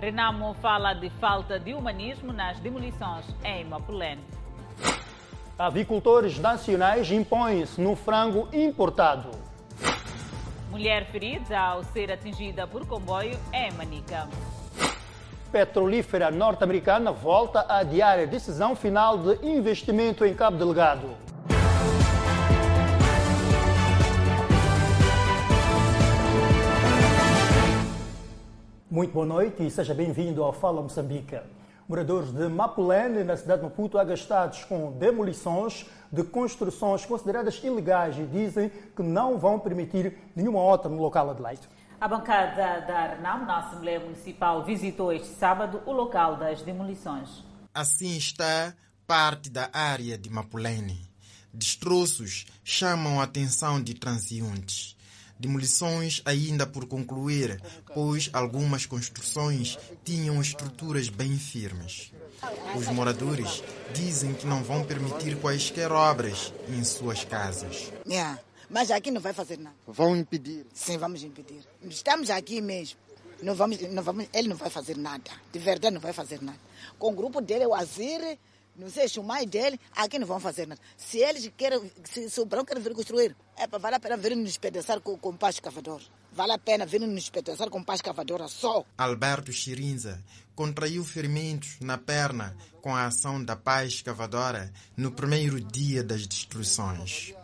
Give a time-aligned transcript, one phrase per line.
[0.00, 4.22] Renamo fala de falta de humanismo nas demolições em Mapulene.
[5.58, 9.30] Avicultores nacionais impõem-se no frango importado.
[10.70, 14.28] Mulher ferida ao ser atingida por comboio em Manica.
[15.50, 21.25] Petrolífera norte-americana volta a adiar a decisão final de investimento em Cabo Delgado.
[28.96, 31.38] Muito boa noite e seja bem-vindo ao Fala Moçambique.
[31.86, 38.24] Moradores de Mapulene, na cidade de Maputo, agastados com demolições de construções consideradas ilegais e
[38.24, 41.68] dizem que não vão permitir nenhuma outra no local Adelaide.
[42.00, 47.44] A bancada da Arnam, na Assembleia Municipal, visitou este sábado o local das demolições.
[47.74, 48.72] Assim está
[49.06, 51.06] parte da área de Mapulene.
[51.52, 54.95] Destroços chamam a atenção de transeuntes.
[55.38, 57.60] Demolições ainda por concluir,
[57.92, 62.12] pois algumas construções tinham estruturas bem firmes.
[62.74, 63.62] Os moradores
[63.94, 67.92] dizem que não vão permitir quaisquer obras em suas casas.
[68.06, 68.38] Yeah.
[68.68, 69.76] Mas aqui não vai fazer nada.
[69.86, 70.66] Vão impedir?
[70.74, 71.62] Sim, vamos impedir.
[71.88, 72.98] Estamos aqui mesmo.
[73.42, 75.30] Não vamos, não vamos, ele não vai fazer nada.
[75.52, 76.58] De verdade, não vai fazer nada.
[76.98, 78.38] Com o grupo dele, o Azir,
[78.78, 80.80] não sei, o mais dele, aqui não vão fazer nada.
[80.96, 84.16] Se eles querem, se, se o Brão quer vir construir, é para vale a pena
[84.16, 86.00] vir nos pedaçar com, com paz cavador.
[86.32, 88.84] Vale a pena vir nos pedaçar com paz cavadora só.
[88.98, 90.22] Alberto Chirinza
[90.54, 97.34] contraiu ferimentos na perna com a ação da paz cavadora no primeiro dia das destruições.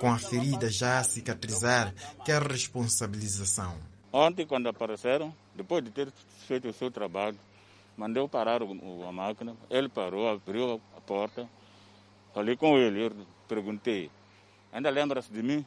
[0.00, 3.76] Com a ferida já a cicatrizar, quer responsabilização.
[4.10, 6.10] Ontem, quando apareceram, depois de ter
[6.46, 7.38] feito o seu trabalho,
[7.98, 11.48] mandei parar o, a máquina, ele parou, abriu a porta,
[12.32, 13.12] falei com ele, eu
[13.48, 14.08] perguntei,
[14.72, 15.66] ainda lembra-se de mim?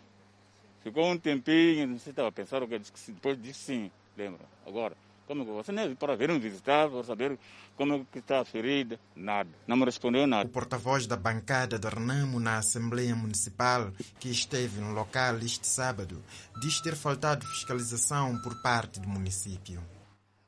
[0.81, 4.39] Ficou um tempinho, não sei se estava pensando, depois disse sim, lembra.
[4.65, 4.95] Agora,
[5.27, 7.37] como você nem para vir me visitar, para saber
[7.75, 9.49] como que está a ferida, nada.
[9.67, 10.47] Não me respondeu nada.
[10.47, 16.23] O porta-voz da bancada do Renamo na Assembleia Municipal, que esteve no local este sábado,
[16.61, 19.81] diz ter faltado fiscalização por parte do município.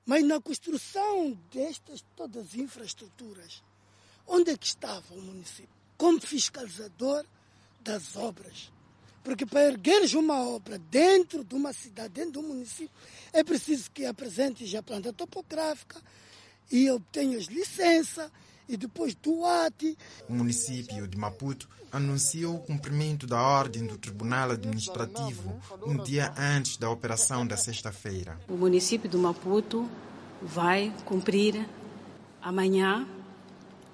[0.06, 3.64] Mas na construção destas todas as infraestruturas,
[4.28, 5.70] onde é que estava o município?
[5.98, 7.26] Como fiscalizador
[7.82, 8.72] das obras.
[9.24, 12.92] Porque para ergueres uma obra dentro de uma cidade, dentro de um município,
[13.32, 16.02] é preciso que apresentes a planta topográfica
[16.70, 18.30] e obtenhas licença
[18.74, 19.98] e depois do ATI.
[20.28, 26.78] O município de Maputo anunciou o cumprimento da ordem do Tribunal Administrativo um dia antes
[26.78, 28.40] da operação da sexta-feira.
[28.50, 29.88] O município de Maputo
[30.42, 31.68] vai cumprir
[32.42, 33.08] amanhã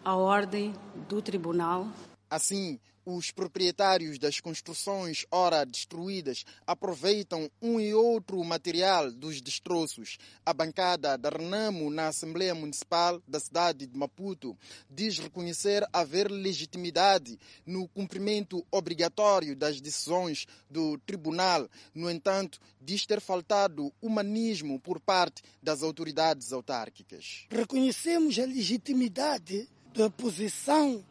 [0.03, 0.73] a ordem
[1.07, 1.87] do tribunal.
[2.29, 2.79] Assim,
[3.15, 10.17] os proprietários das construções ora destruídas aproveitam um e outro material dos destroços.
[10.45, 14.57] A bancada da Renamo na Assembleia Municipal da cidade de Maputo
[14.89, 21.67] diz reconhecer haver legitimidade no cumprimento obrigatório das decisões do tribunal.
[21.93, 27.47] No entanto, diz ter faltado humanismo por parte das autoridades autárquicas.
[27.49, 31.03] Reconhecemos a legitimidade da posição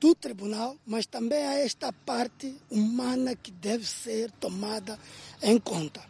[0.00, 4.98] do tribunal, mas também há esta parte humana que deve ser tomada
[5.42, 6.00] em conta.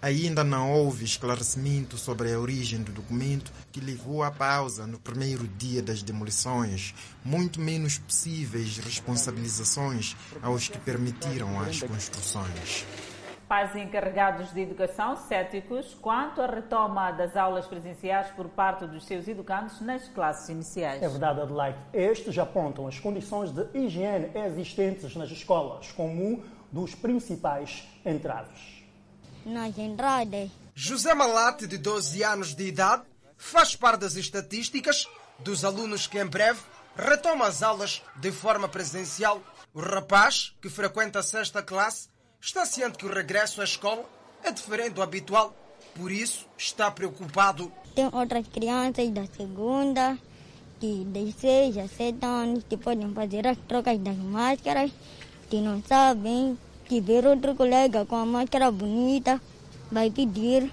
[0.00, 5.48] Ainda não houve esclarecimento sobre a origem do documento que levou à pausa no primeiro
[5.58, 6.94] dia das demolições,
[7.24, 12.86] muito menos possíveis responsabilizações aos que permitiram as construções.
[13.48, 19.26] Pais encarregados de educação céticos quanto à retoma das aulas presenciais por parte dos seus
[19.26, 21.02] educandos nas classes iniciais.
[21.02, 21.78] É verdade, Adelaide.
[21.94, 28.84] Estes apontam as condições de higiene existentes nas escolas como um dos principais entraves.
[29.46, 30.50] Nas entradas.
[30.74, 33.04] José Malate, de 12 anos de idade,
[33.38, 35.08] faz parte das estatísticas
[35.38, 36.60] dos alunos que em breve
[36.94, 39.40] retomam as aulas de forma presencial.
[39.72, 42.10] O rapaz, que frequenta a sexta classe,
[42.40, 44.04] está ciente que o regresso à escola
[44.42, 45.54] é diferente do habitual,
[45.94, 47.72] por isso está preocupado.
[47.94, 50.16] Tem outras crianças da segunda,
[50.80, 54.90] que de 6 a 7 anos, que podem fazer as trocas das máscaras,
[55.50, 59.40] que não sabem, que ver outro colega com a máscara bonita,
[59.90, 60.70] vai pedir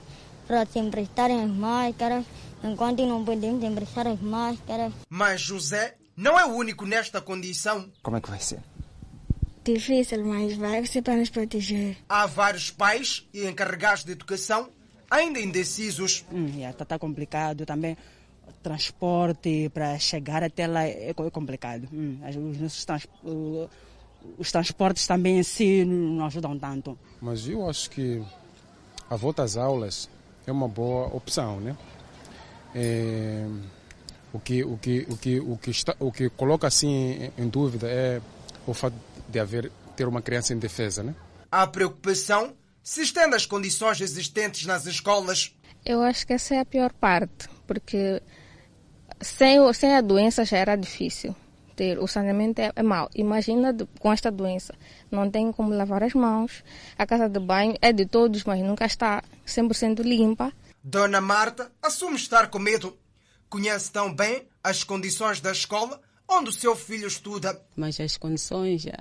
[0.47, 2.23] para se emprestarem as máscaras,
[2.63, 4.93] enquanto não podemos emprestar as máscaras.
[5.09, 7.91] Mas José não é o único nesta condição.
[8.03, 8.61] Como é que vai ser?
[9.73, 11.97] Difícil, mas vai ser para nos proteger.
[12.07, 14.69] Há vários pais e encarregados de educação
[15.09, 16.25] ainda indecisos.
[16.31, 17.97] Hum, yeah, tá, complicado também.
[18.47, 21.87] O transporte para chegar até lá é, é complicado.
[21.91, 23.07] Hum, os, nossos trans,
[24.37, 26.97] os transportes também em si não ajudam tanto.
[27.21, 28.21] Mas eu acho que
[29.09, 30.09] a volta às aulas
[30.45, 31.75] é uma boa opção, né?
[32.73, 33.47] É,
[34.33, 37.87] o, que, o, que, o, que, o, que está, o que coloca assim em dúvida
[37.87, 38.21] é
[38.67, 38.95] o fato
[39.27, 41.03] de haver ter uma criança em defesa.
[41.03, 41.15] Né?
[41.51, 45.55] A preocupação se estende às condições existentes nas escolas.
[45.85, 48.21] Eu acho que essa é a pior parte, porque
[49.21, 51.35] sem, sem a doença já era difícil
[51.75, 51.99] ter.
[51.99, 53.09] O saneamento é, é mau.
[53.13, 54.73] Imagina de, com esta doença.
[55.11, 56.63] Não tem como lavar as mãos.
[56.97, 60.51] A casa de banho é de todos, mas nunca está 100% limpa.
[60.83, 62.97] Dona Marta assume estar com medo.
[63.49, 67.59] Conhece tão bem as condições da escola onde o seu filho estuda.
[67.75, 68.97] Mas as condições já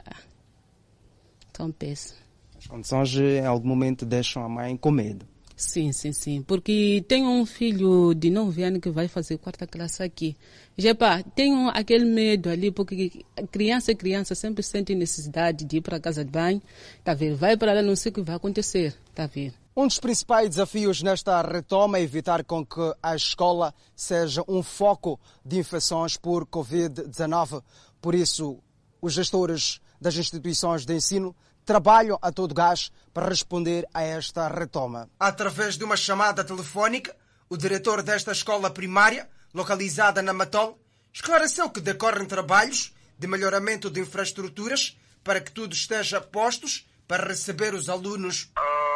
[1.46, 2.22] estão péssimas.
[2.58, 5.26] As condições em algum momento deixam a mãe com medo.
[5.56, 6.42] Sim, sim, sim.
[6.42, 10.36] Porque tenho um filho de 9 anos que vai fazer quarta classe aqui.
[10.76, 15.80] Já pá, tenho aquele medo ali, porque criança e criança sempre sentem necessidade de ir
[15.80, 16.60] para a casa de banho.
[17.04, 17.36] Tá vendo?
[17.36, 18.96] Vai para lá, não sei o que vai acontecer.
[19.14, 19.54] Tá vendo?
[19.76, 25.18] Um dos principais desafios nesta retoma é evitar com que a escola seja um foco
[25.44, 27.60] de infecções por Covid-19.
[28.00, 28.62] Por isso,
[29.02, 31.34] os gestores das instituições de ensino
[31.64, 35.10] trabalham a todo gás para responder a esta retoma.
[35.18, 37.16] Através de uma chamada telefónica,
[37.48, 40.78] o diretor desta escola primária, localizada na Matol,
[41.12, 47.74] esclareceu que decorrem trabalhos de melhoramento de infraestruturas para que tudo esteja postos para receber
[47.74, 48.52] os alunos.
[48.54, 48.93] Condições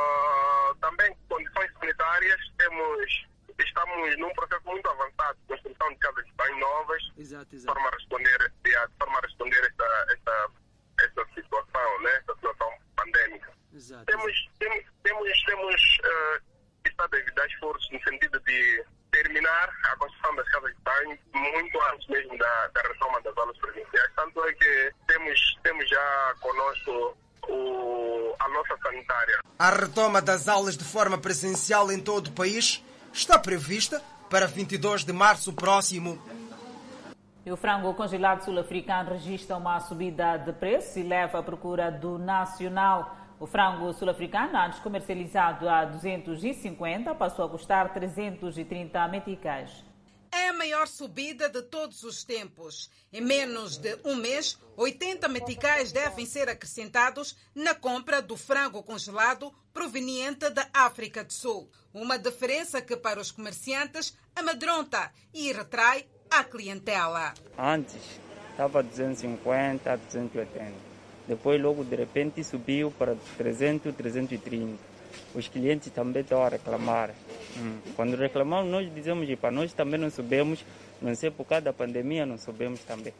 [2.38, 3.26] sanitárias, temos,
[3.58, 7.56] estamos num processo muito avançado de construção de casas de banho novas, exato, exato.
[7.56, 10.50] de forma a responder, de forma a responder esta, esta
[11.00, 12.10] essa situação, né?
[12.16, 13.52] essa situação pandêmica.
[13.72, 14.04] Exato.
[14.06, 16.42] Temos, temos, temos, temos uh,
[16.84, 21.80] estado a evitar esforços no sentido de terminar a construção das casas de banho muito
[21.92, 24.12] antes mesmo da, da retoma das aulas presenciais.
[24.16, 27.16] Tanto é que temos, temos já conosco
[27.48, 29.38] o, a nossa sanitária.
[29.58, 32.82] A retoma das aulas de forma presencial em todo o país
[33.12, 36.18] está prevista para 22 de março próximo.
[37.44, 42.18] E o frango congelado sul-africano registra uma subida de preço e leva à procura do
[42.18, 43.16] nacional.
[43.40, 49.87] O frango sul-africano, antes comercializado a 250, passou a custar 330 meticais.
[50.30, 52.90] É a maior subida de todos os tempos.
[53.12, 59.52] Em menos de um mês, 80 meticais devem ser acrescentados na compra do frango congelado
[59.72, 61.70] proveniente da África do Sul.
[61.94, 67.32] Uma diferença que, para os comerciantes, amedronta e retrai a clientela.
[67.56, 68.02] Antes
[68.50, 70.72] estava 250, 280.
[71.26, 74.87] Depois, logo de repente, subiu para 300, 330.
[75.34, 77.14] Os clientes também estão a reclamar.
[77.56, 77.78] Hum.
[77.94, 80.64] Quando reclamamos, nós dizemos que para nós também não subimos,
[81.00, 83.12] não sei por causa da pandemia, não subimos também.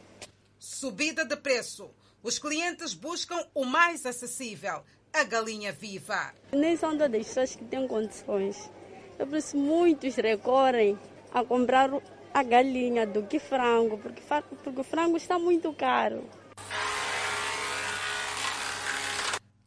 [0.58, 1.90] Subida de preço.
[2.22, 4.82] Os clientes buscam o mais acessível,
[5.12, 6.32] a galinha viva.
[6.52, 8.70] Nem são todas as pessoas que têm condições.
[9.18, 10.98] É por isso muitos recorrem
[11.32, 11.90] a comprar
[12.32, 14.22] a galinha do que frango, porque,
[14.64, 16.24] porque o frango está muito caro.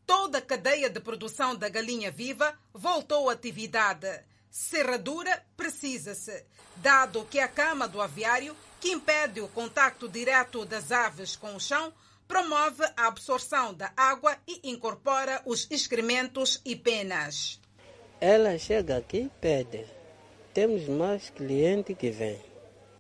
[0.06, 4.20] Toda a cadeia de produção da galinha viva voltou à atividade.
[4.50, 6.44] Serradura precisa-se,
[6.76, 11.60] dado que a cama do aviário, que impede o contacto direto das aves com o
[11.60, 11.94] chão,
[12.28, 17.58] promove a absorção da água e incorpora os excrementos e penas.
[18.20, 19.86] Ela chega aqui e pede.
[20.54, 22.42] Temos mais clientes que vêm.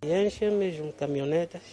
[0.03, 1.63] E enchem mesmo caminhonetas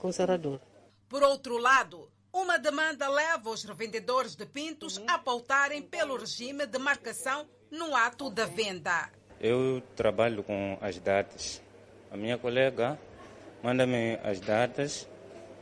[0.00, 0.60] com serradura.
[1.08, 6.78] Por outro lado, uma demanda leva os revendedores de pintos a pautarem pelo regime de
[6.78, 9.10] marcação no ato da venda.
[9.40, 11.62] Eu trabalho com as datas.
[12.10, 12.98] A minha colega
[13.62, 15.08] manda-me as datas,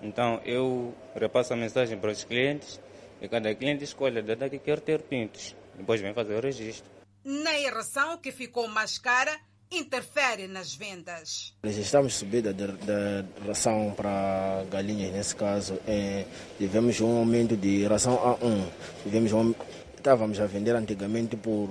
[0.02, 2.80] então eu repasso a mensagem para os clientes
[3.20, 5.54] e cada cliente escolhe a data que quer ter pintos.
[5.74, 6.90] Depois vem fazer o registro.
[7.24, 9.38] Na erração que ficou mais cara,
[9.70, 11.54] interfere nas vendas.
[11.62, 15.78] Registramos subida da ração para galinhas, nesse caso.
[15.86, 16.24] É,
[16.58, 18.68] tivemos um aumento de ração A1.
[19.02, 19.54] Tivemos um,
[19.96, 21.68] estávamos a vender antigamente por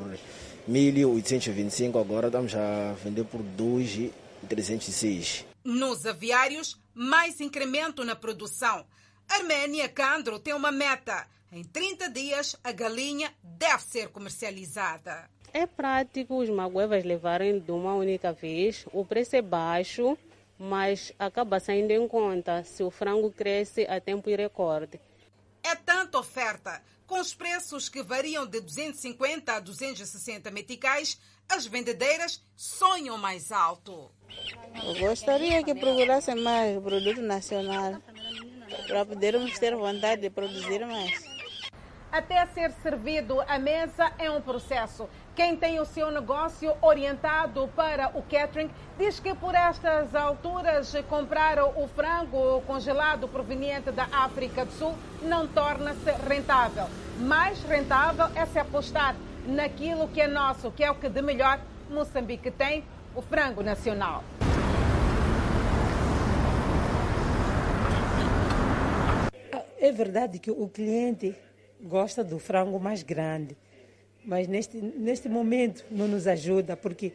[0.70, 5.46] 1.825, agora estamos a vender por 2.306.
[5.63, 8.86] Nos aviários, mais incremento na produção.
[9.27, 11.27] Arménia Candro tem uma meta.
[11.51, 15.30] Em 30 dias, a galinha deve ser comercializada.
[15.54, 20.18] É prático os maguevas levarem de uma única vez, o preço é baixo,
[20.58, 25.00] mas acaba saindo em conta se o frango cresce a tempo e recorde.
[25.63, 32.44] É tanta oferta, com os preços que variam de 250 a 260 meticais, as vendedeiras
[32.56, 34.12] sonham mais alto.
[34.84, 38.01] Eu gostaria que procurassem mais produto nacional,
[38.88, 41.37] para podermos ter vontade de produzir mais.
[42.11, 48.09] Até ser servido à mesa é um processo Quem tem o seu negócio orientado para
[48.17, 54.71] o catering diz que por estas alturas comprar o frango congelado proveniente da África do
[54.71, 56.87] Sul não torna-se rentável.
[57.19, 61.59] Mais rentável é se apostar naquilo que é nosso, que é o que de melhor
[61.87, 62.83] Moçambique tem,
[63.15, 64.23] o frango nacional.
[69.79, 71.35] É verdade que o cliente
[71.81, 73.57] gosta do frango mais grande,
[74.25, 77.13] mas neste, neste momento não nos ajuda, porque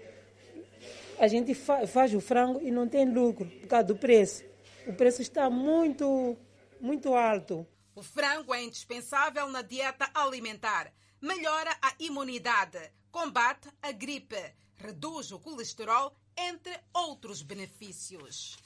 [1.19, 4.45] a gente fa faz o frango e não tem lucro por causa do preço.
[4.87, 6.37] O preço está muito,
[6.81, 7.67] muito alto.
[7.95, 10.93] O frango é indispensável na dieta alimentar.
[11.21, 14.43] Melhora a imunidade, combate a gripe,
[14.77, 18.57] reduz o colesterol, entre outros benefícios.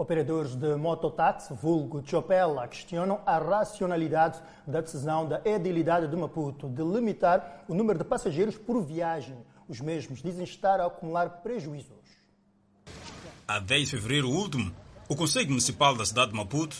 [0.00, 6.84] Operadores de mototáxi, vulgo Chopela, questionam a racionalidade da decisão da edilidade de Maputo de
[6.84, 9.36] limitar o número de passageiros por viagem.
[9.68, 11.98] Os mesmos dizem estar a acumular prejuízos.
[13.48, 14.72] A 10 de fevereiro último,
[15.08, 16.76] o Conselho Municipal da cidade de Maputo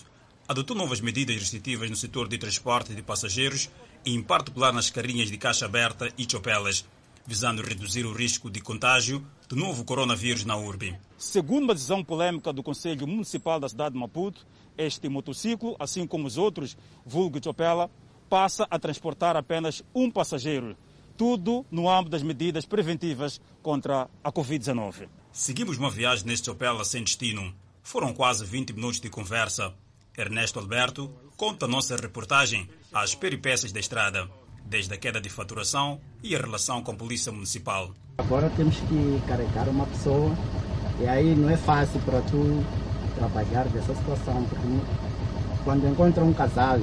[0.47, 3.69] adotou novas medidas restritivas no setor de transporte de passageiros,
[4.07, 6.87] em particular nas carrinhas de caixa aberta e chopelas,
[7.27, 10.95] visando reduzir o risco de contágio do novo coronavírus na urbe.
[11.17, 16.27] Segundo uma decisão polêmica do Conselho Municipal da cidade de Maputo, este motociclo, assim como
[16.27, 17.91] os outros, vulgo Chopela,
[18.29, 20.77] passa a transportar apenas um passageiro.
[21.17, 25.09] Tudo no âmbito das medidas preventivas contra a Covid-19.
[25.33, 27.53] Seguimos uma viagem neste Chopela sem destino.
[27.83, 29.73] Foram quase 20 minutos de conversa.
[30.17, 34.29] Ernesto Alberto conta a nossa reportagem às peripécias da estrada,
[34.65, 37.95] desde a queda de faturação e a relação com a Polícia Municipal.
[38.19, 40.31] Agora temos que carregar uma pessoa
[41.01, 42.63] e aí não é fácil para tu
[43.15, 44.69] trabalhar dessa situação, porque
[45.65, 46.79] quando encontra um casal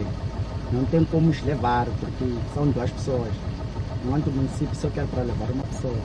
[0.71, 3.31] não tem como os levar, porque são duas pessoas.
[4.03, 5.99] Enquanto o município só quer para levar uma pessoa.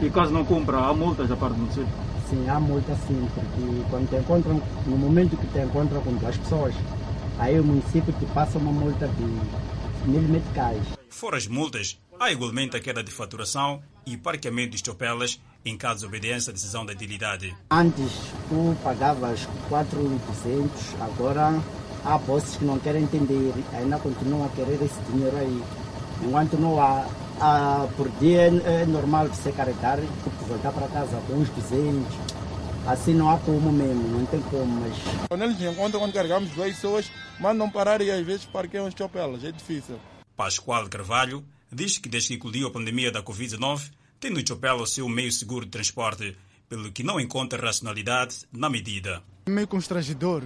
[0.00, 1.92] E caso não cumpra, há multas da parte do município?
[2.30, 6.36] Sim, há multa sim, porque quando te encontram, no momento que te encontram com duas
[6.38, 6.74] pessoas,
[7.38, 10.82] aí o município te passa uma multa de mil meticais.
[11.10, 16.00] Fora as multas, há igualmente a queda de faturação e parqueamento de chopelas em caso
[16.00, 17.54] de obediência à decisão da utilidade.
[17.70, 18.12] Antes
[18.48, 21.60] tu pagavas 4,200, agora
[22.04, 25.62] há postos que não querem entender, ainda continuam a querer esse dinheiro aí.
[26.22, 27.06] Enquanto não há,
[27.40, 30.08] há por dia é normal você carregar e
[30.46, 32.12] voltar para casa com uns 200.
[32.84, 34.92] Assim não há como mesmo, não tem como, mas...
[35.28, 39.44] Quando eles encontram, quando carregamos duas pessoas, mandam parar e às vezes parqueiam os chopelas,
[39.44, 40.00] é difícil.
[40.36, 41.44] Pascoal Carvalho
[41.74, 45.32] diz que desde que eclodiu a pandemia da Covid-19, tem no Chopela o seu meio
[45.32, 46.36] seguro de transporte,
[46.68, 49.22] pelo que não encontra racionalidade na medida.
[49.46, 50.42] É meio constrangedor,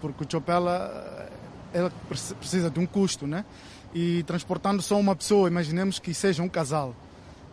[0.00, 1.30] porque o Chopela
[1.72, 3.44] ela precisa de um custo, né?
[3.94, 6.94] E transportando só uma pessoa, imaginemos que seja um casal.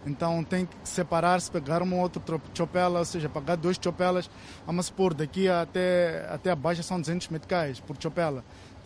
[0.06, 4.30] Então tem que separar-se, pegar um outro chopela, ou seja, pagar dois chopelas,
[4.66, 8.44] vamos supor, daqui até, até a baixa são 200 meticais por chopela.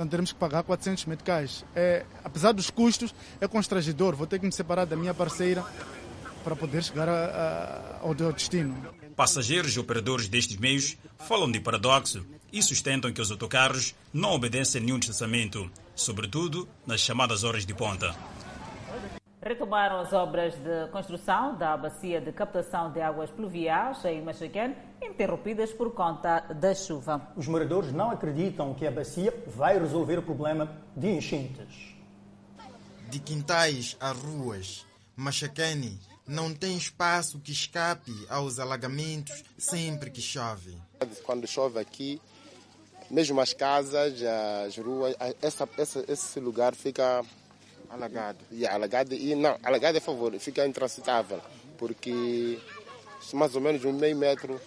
[0.10, 1.65] Teremos que pagar 400 meticais.
[1.75, 4.15] É, apesar dos custos, é constrangedor.
[4.15, 5.63] Vou ter que me separar da minha parceira
[6.43, 8.75] para poder chegar a, a, ao destino.
[9.15, 14.81] Passageiros e operadores destes meios falam de paradoxo e sustentam que os autocarros não obedecem
[14.81, 18.15] nenhum distanciamento, sobretudo nas chamadas horas de ponta.
[19.45, 25.73] Retomaram as obras de construção da bacia de captação de águas pluviais em Machaquén, interrompidas
[25.73, 27.33] por conta da chuva.
[27.35, 31.93] Os moradores não acreditam que a bacia vai resolver o problema de enchentes.
[33.09, 40.77] De quintais a ruas, Machaquene não tem espaço que escape aos alagamentos sempre que chove.
[41.25, 42.21] Quando chove aqui,
[43.12, 44.21] mesmo as casas,
[44.65, 47.25] as ruas, essa, essa, esse lugar fica
[47.93, 48.39] alagado.
[48.51, 51.39] Yeah, alagado e não, alagado é favor, fica intransitável,
[51.77, 52.59] porque
[53.33, 54.59] mais ou menos um meio metro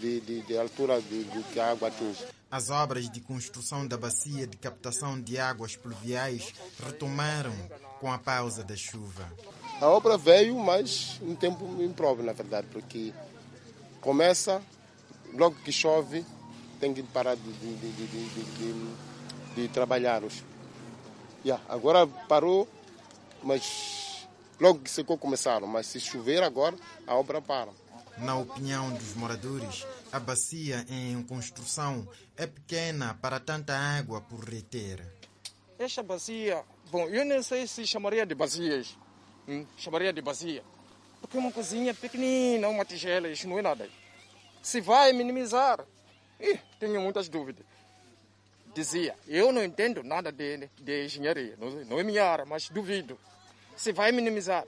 [0.00, 2.24] de, de, de altura do que a água atinge.
[2.50, 6.52] As obras de construção da bacia de captação de águas pluviais
[6.84, 7.52] retomaram
[8.00, 9.28] com a pausa da chuva.
[9.80, 13.12] A obra veio, mas em tempo impróprio, na verdade, porque
[14.00, 14.62] começa,
[15.32, 16.24] logo que chove,
[16.78, 18.94] tem que parar de, de, de, de,
[19.56, 20.22] de trabalhar.
[21.44, 22.66] Yeah, agora parou,
[23.42, 24.26] mas
[24.58, 27.70] logo que secou começaram, mas se chover agora, a obra para.
[28.18, 35.04] Na opinião dos moradores, a bacia em construção é pequena para tanta água por reter.
[35.78, 38.96] Esta bacia, bom, eu não sei se chamaria de bacias,
[39.46, 40.62] hum, chamaria de bacia,
[41.20, 43.90] porque é uma cozinha pequenina, uma tigela, isso não é nada.
[44.62, 45.84] Se vai minimizar,
[46.40, 47.64] Ih, tenho muitas dúvidas.
[48.74, 53.18] Dizia, eu não entendo nada de, de engenharia, não, não é minha área, mas duvido.
[53.76, 54.64] Se vai minimizar,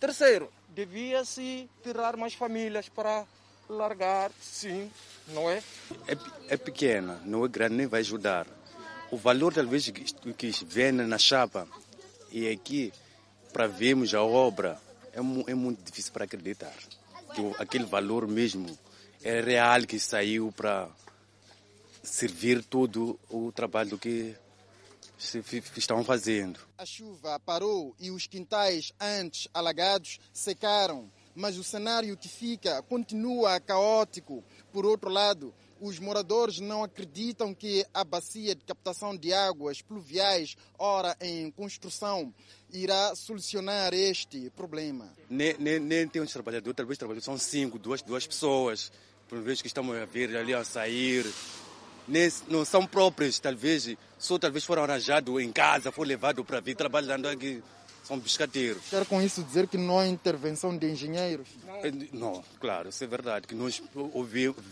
[0.00, 3.26] Terceiro, devia-se tirar mais famílias para
[3.68, 4.88] largar, sim,
[5.28, 5.60] não é?
[6.06, 6.16] É,
[6.50, 8.46] é pequena, não é grande, nem vai ajudar.
[9.10, 11.66] O valor, talvez, que, vem na chapa
[12.30, 12.92] e aqui,
[13.52, 14.80] para vermos a obra,
[15.12, 16.74] é, é muito difícil para acreditar.
[17.34, 18.78] Que aquele valor mesmo
[19.24, 20.88] é real que saiu para
[22.08, 24.34] servir todo o trabalho que
[25.76, 26.60] estão fazendo.
[26.76, 33.60] A chuva parou e os quintais antes alagados secaram, mas o cenário que fica continua
[33.60, 34.42] caótico.
[34.72, 40.56] Por outro lado, os moradores não acreditam que a bacia de captação de águas pluviais,
[40.78, 42.34] ora em construção,
[42.72, 45.12] irá solucionar este problema.
[45.28, 48.90] Nem, nem, nem tem uns trabalhadores, talvez trabalhadores são cinco, duas, duas pessoas,
[49.28, 51.24] por vez que estamos a ver ali a sair.
[52.48, 57.28] Não são próprios, talvez, só talvez foram arranjados em casa, foram levados para vir trabalhando
[57.28, 57.62] aqui
[58.08, 58.82] são biscateiros.
[58.88, 61.46] Quer com isso dizer que não há intervenção de engenheiros?
[62.10, 63.82] Não, claro, isso é verdade, que nós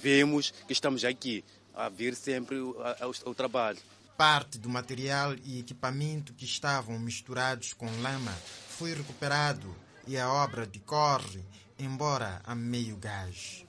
[0.00, 3.78] vemos que estamos aqui a ver sempre o, o, o trabalho.
[4.16, 8.34] Parte do material e equipamento que estavam misturados com lama
[8.68, 9.76] foi recuperado
[10.06, 11.44] e a obra decorre,
[11.78, 13.65] embora a meio gás.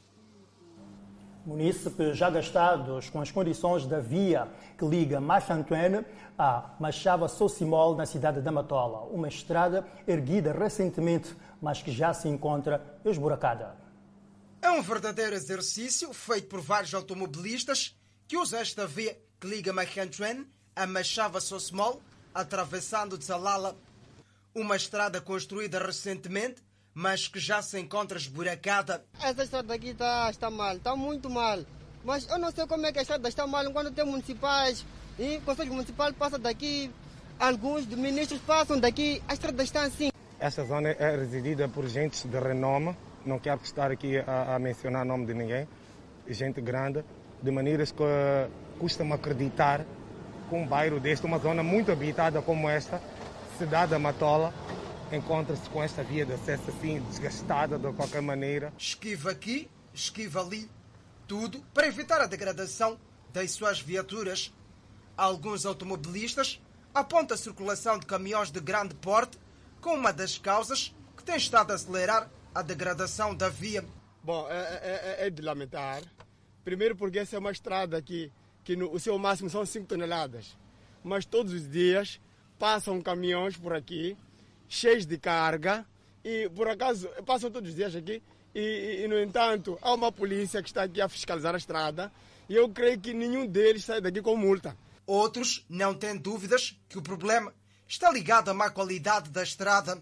[1.48, 6.06] Munícipes já gastados com as condições da via que liga Marcha-Antoine
[6.38, 13.00] a Machava-Sossimol, na cidade de Matola, uma estrada erguida recentemente, mas que já se encontra
[13.06, 13.78] esburacada.
[14.62, 20.46] É um verdadeiro exercício feito por vários automobilistas que usam esta via que liga Marcha-Antoine
[20.76, 22.02] a Machava-Sossimol,
[22.36, 23.74] atravessando Tzalala,
[24.54, 26.62] uma estrada construída recentemente
[26.98, 29.06] mas que já se encontra esburacada.
[29.22, 31.60] Essa estrada aqui está, está mal, está muito mal.
[32.04, 34.84] Mas eu não sei como é que a estrada está mal quando tem municipais
[35.20, 36.90] e o Conselho Municipal passa daqui,
[37.40, 40.10] alguns ministros passam daqui, a estrada está assim.
[40.40, 45.04] Esta zona é residida por gente de renome, não quero estar aqui a, a mencionar
[45.04, 45.68] o nome de ninguém,
[46.28, 47.06] gente grande,
[47.44, 48.04] de maneiras que
[48.80, 49.86] custa-me acreditar
[50.50, 53.00] que um bairro deste, uma zona muito habitada como esta,
[53.60, 54.52] cidade da Matola,
[55.12, 58.74] encontra-se com esta via de acesso assim desgastada de qualquer maneira.
[58.78, 60.70] Esquiva aqui, esquiva ali,
[61.28, 63.00] tudo para evitar a degradação
[63.32, 64.54] das suas viaturas.
[65.16, 66.62] Alguns automobilistas
[66.94, 69.38] apontam a circulação de caminhões de grande porte
[69.82, 73.86] como uma das causas que tem estado a acelerar a degradação da via.
[74.24, 76.02] Bom, é, é, é, é de lamentar.
[76.64, 78.32] Primeiro porque essa é uma estrada que,
[78.64, 80.58] que no, o seu máximo são 5 toneladas.
[81.04, 82.20] Mas todos os dias
[82.60, 84.18] passam caminhões por aqui
[84.68, 85.86] cheios de carga
[86.24, 88.22] e por acaso passam todos os dias aqui
[88.54, 92.12] e, e, e, no entanto há uma polícia que está aqui a fiscalizar a estrada
[92.50, 94.76] e eu creio que nenhum deles sai daqui com multa.
[95.06, 97.54] Outros não têm dúvidas que o problema
[97.88, 100.02] está ligado à má qualidade da estrada.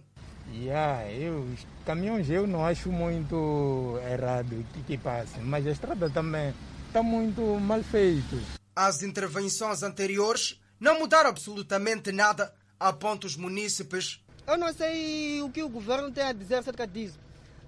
[0.54, 6.10] Yeah, eu, os caminhões eu não acho muito errado que, que passem, mas a estrada
[6.10, 6.54] também
[6.88, 8.38] está muito mal feita.
[8.75, 15.64] As intervenções anteriores não mudaram absolutamente nada, apontam os munícipes eu não sei o que
[15.64, 17.18] o governo tem a dizer acerca disso.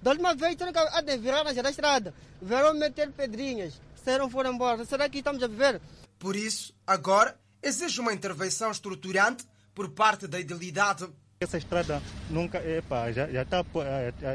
[0.00, 4.84] Da última vez, tinham que virar na estrada, vieram meter pedrinhas, saíram foram embora.
[4.84, 5.80] Será que estamos a viver?
[6.18, 11.08] Por isso, agora, exige uma intervenção estruturante por parte da idealidade.
[11.40, 13.64] Essa estrada nunca, epa, já, já está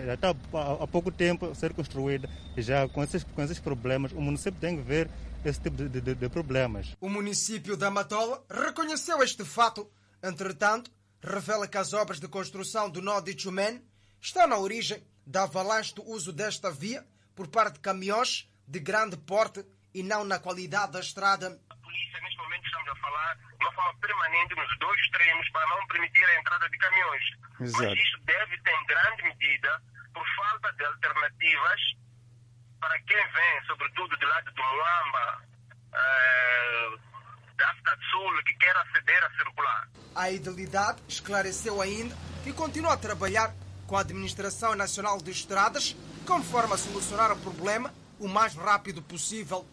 [0.06, 2.30] já está há pouco tempo a ser construída.
[2.58, 5.10] Já com esses, com esses problemas, o município tem que ver
[5.44, 6.96] esse tipo de, de, de problemas.
[7.02, 9.90] O município da Matola reconheceu este fato.
[10.22, 10.90] Entretanto,
[11.24, 13.82] revela que as obras de construção do nó de Chumen
[14.22, 17.06] estão na origem da avalanche do uso desta via
[17.36, 21.48] por parte de caminhões de grande porte e não na qualidade da estrada.
[21.70, 25.68] A polícia, neste momento, estamos a falar de uma forma permanente nos dois extremos para
[25.68, 27.24] não permitir a entrada de caminhões.
[27.62, 27.84] Exato.
[27.84, 29.82] Mas isto deve ter, em grande medida,
[30.14, 31.82] por falta de alternativas
[32.80, 35.42] para quem vem, sobretudo do lado do Moamba,
[35.94, 37.13] eh,
[37.58, 39.90] da África do Sul, que quer aceder a circular.
[40.16, 43.54] A Idilidade esclareceu ainda que continua a trabalhar
[43.88, 49.66] com a Administração Nacional de Estradas conforme a solucionar o problema o mais rápido possível.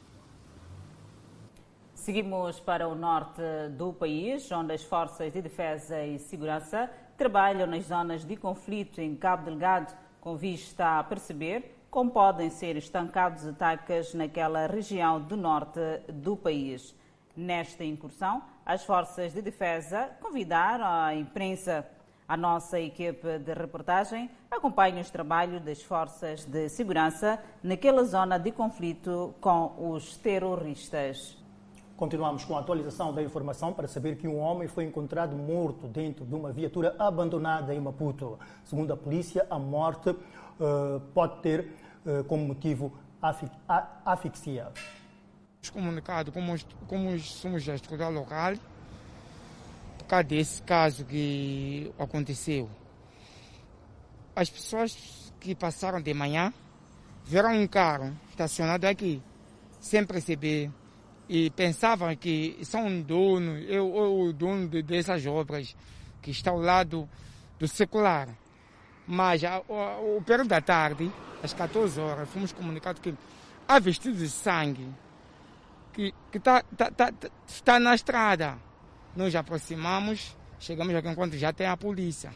[1.95, 3.43] Seguimos para o norte
[3.77, 9.15] do país, onde as forças de defesa e segurança trabalham nas zonas de conflito em
[9.15, 15.81] Cabo Delgado, com vista a perceber como podem ser estancados ataques naquela região do norte
[16.09, 16.95] do país.
[17.41, 21.87] Nesta incursão, as forças de defesa convidaram a imprensa.
[22.29, 28.53] A nossa equipe de reportagem acompanha os trabalhos das forças de segurança naquela zona de
[28.53, 31.39] conflito com os terroristas.
[31.97, 36.27] Continuamos com a atualização da informação para saber que um homem foi encontrado morto dentro
[36.27, 38.39] de uma viatura abandonada em Maputo.
[38.67, 41.73] Segundo a polícia, a morte uh, pode ter
[42.05, 42.93] uh, como motivo
[44.05, 44.71] asfixia.
[45.69, 48.55] Comunicado como, como somos a estrutura local,
[49.99, 52.69] por causa desse caso que aconteceu,
[54.35, 56.53] as pessoas que passaram de manhã
[57.25, 59.23] viram um carro estacionado aqui,
[59.81, 60.71] sem perceber,
[61.29, 65.77] e pensavam que são dono, eu, eu o dono de, dessas obras
[66.21, 67.09] que está ao lado
[67.59, 68.29] do secular.
[69.07, 71.11] Mas o, período da tarde,
[71.43, 73.15] às 14 horas, fomos comunicados que
[73.69, 74.89] há vestido de sangue
[75.93, 77.13] que, que tá, tá, tá,
[77.47, 78.59] está na estrada.
[79.15, 82.33] Nos aproximamos, chegamos aqui enquanto já tem a polícia.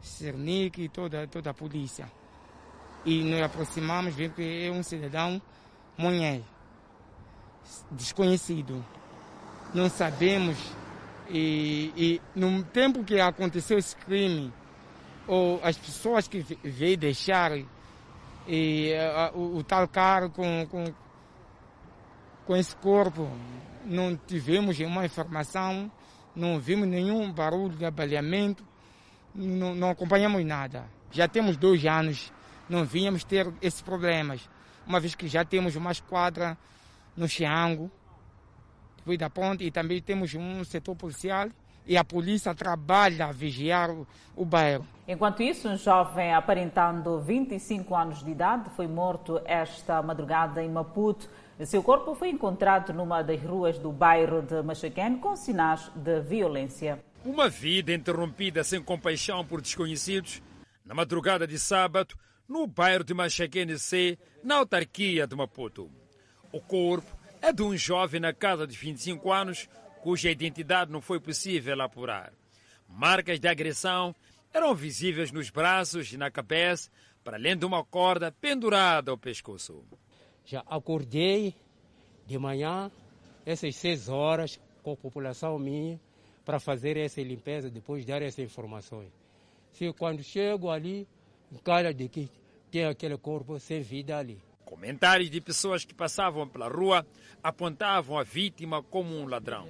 [0.00, 2.10] Cernic e toda, toda a polícia.
[3.04, 5.40] E nos aproximamos, vimos que é um cidadão
[5.96, 6.42] mulher,
[7.90, 8.84] desconhecido.
[9.74, 10.56] Não sabemos.
[11.28, 14.52] E, e no tempo que aconteceu esse crime,
[15.26, 17.52] ou as pessoas que veio deixar
[18.46, 20.84] e, a, o, o, tal carro com, com,
[22.46, 23.28] com esse corpo,
[23.84, 25.90] não tivemos nenhuma informação,
[26.34, 28.64] não vimos nenhum barulho de abaleamento
[29.34, 30.84] não, não acompanhamos nada.
[31.10, 32.32] Já temos dois anos,
[32.68, 34.48] não vínhamos ter esses problemas,
[34.86, 36.56] uma vez que já temos uma esquadra
[37.16, 37.90] no Xiango,
[38.96, 41.48] depois da ponte, e também temos um setor policial
[41.84, 44.86] e a polícia trabalha a vigiar o, o bairro.
[45.06, 51.28] Enquanto isso, um jovem aparentando 25 anos de idade foi morto esta madrugada em Maputo.
[51.66, 57.02] Seu corpo foi encontrado numa das ruas do bairro de Machaquén com sinais de violência.
[57.24, 60.42] Uma vida interrompida sem compaixão por desconhecidos,
[60.84, 62.16] na madrugada de sábado,
[62.48, 65.88] no bairro de Machaquene C, na autarquia de Maputo.
[66.50, 69.68] O corpo é de um jovem na casa de 25 anos,
[70.00, 72.32] cuja identidade não foi possível apurar.
[72.88, 74.14] Marcas de agressão
[74.52, 76.90] eram visíveis nos braços e na cabeça,
[77.22, 79.84] para além de uma corda pendurada ao pescoço.
[80.44, 81.54] Já acordei
[82.26, 82.90] de manhã,
[83.44, 86.00] essas seis horas, com a população minha,
[86.44, 89.10] para fazer essa limpeza, depois dar essas informações.
[89.72, 91.06] Se quando chego ali,
[91.62, 92.28] cara de que
[92.70, 94.40] tem aquele corpo sem vida ali.
[94.64, 97.06] Comentários de pessoas que passavam pela rua
[97.42, 99.68] apontavam a vítima como um ladrão.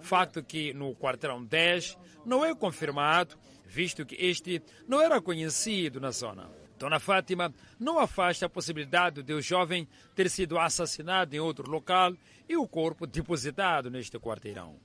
[0.00, 6.10] Facto que no quarteirão 10 não é confirmado, visto que este não era conhecido na
[6.10, 6.48] zona.
[6.84, 12.12] Dona Fátima não afasta a possibilidade de o jovem ter sido assassinado em outro local
[12.46, 14.76] e o corpo depositado neste quarteirão.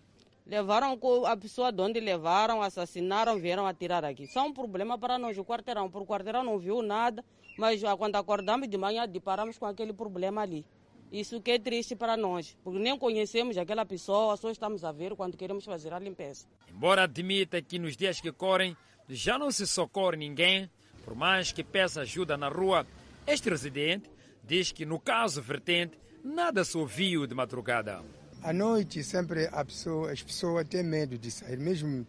[0.45, 4.27] Levaram a pessoa de onde levaram, assassinaram, vieram atirar aqui.
[4.27, 5.91] Só um problema para nós, o quarteirão.
[5.91, 7.21] Por o quarteirão não viu nada,
[7.57, 10.65] mas quando acordamos de manhã, deparamos com aquele problema ali.
[11.11, 15.17] Isso que é triste para nós, porque nem conhecemos aquela pessoa, só estamos a ver
[15.17, 16.47] quando queremos fazer a limpeza.
[16.73, 18.77] Embora admita que nos dias que correm
[19.09, 22.85] já não se socorre ninguém, por mais que peça ajuda na rua,
[23.25, 24.09] este residente
[24.43, 28.01] diz que no caso vertente, nada se ouviu de madrugada.
[28.41, 32.07] À noite, sempre pessoa, as pessoas têm medo de sair, mesmo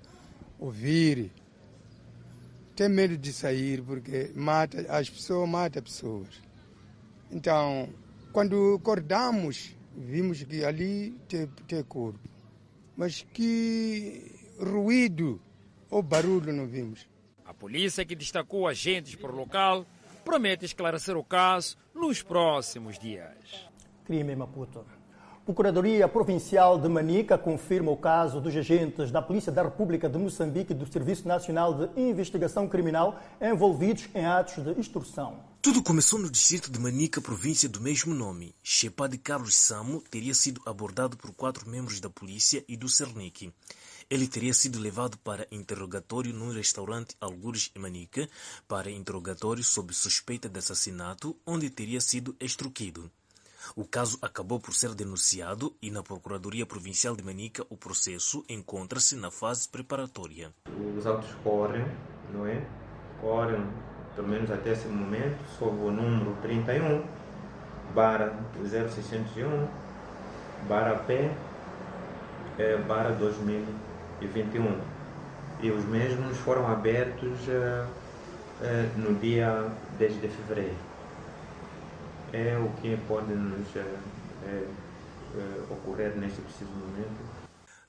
[0.58, 1.32] ouvir.
[2.76, 6.40] Tem medo de sair porque mata, as pessoas matam pessoas.
[7.30, 7.88] Então,
[8.32, 12.20] quando acordamos, vimos que ali tem, tem corpo.
[12.96, 15.40] Mas que ruído
[15.90, 17.09] ou barulho não vimos.
[17.60, 19.84] A polícia, que destacou agentes por local,
[20.24, 23.68] promete esclarecer o caso nos próximos dias.
[24.06, 24.82] Crime Maputo.
[25.44, 30.72] Procuradoria Provincial de Manica confirma o caso dos agentes da Polícia da República de Moçambique
[30.72, 35.40] e do Serviço Nacional de Investigação Criminal envolvidos em atos de extorsão.
[35.60, 38.54] Tudo começou no distrito de Manica, província do mesmo nome.
[38.62, 43.52] Shepard Carlos Samo teria sido abordado por quatro membros da polícia e do Cernic.
[44.10, 48.28] Ele teria sido levado para interrogatório num restaurante Algures Manica,
[48.66, 53.08] para interrogatório sob suspeita de assassinato, onde teria sido extruquido.
[53.76, 59.14] O caso acabou por ser denunciado e na Procuradoria Provincial de Manica o processo encontra-se
[59.14, 60.52] na fase preparatória.
[60.98, 61.86] Os autos correm,
[62.32, 62.66] não é?
[63.20, 63.64] Correm,
[64.16, 67.06] pelo menos até esse momento, sob o número 31,
[67.94, 69.68] barra 0601,
[70.66, 71.30] barra P,
[72.58, 73.89] é, barra 2021.
[75.62, 77.86] E os mesmos foram abertos é,
[78.62, 80.90] é, no dia 10 de fevereiro
[82.32, 84.66] é o que pode nos é, é,
[85.70, 87.40] ocorrer neste preciso momento.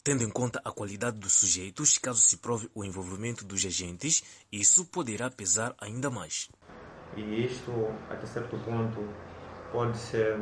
[0.04, 4.86] Tendo em conta a qualidade dos sujeitos, caso se prove o envolvimento dos agentes, isso
[4.86, 6.50] poderá pesar ainda mais.
[7.16, 7.72] E isto,
[8.10, 9.08] até certo ponto,
[9.72, 10.40] pode ser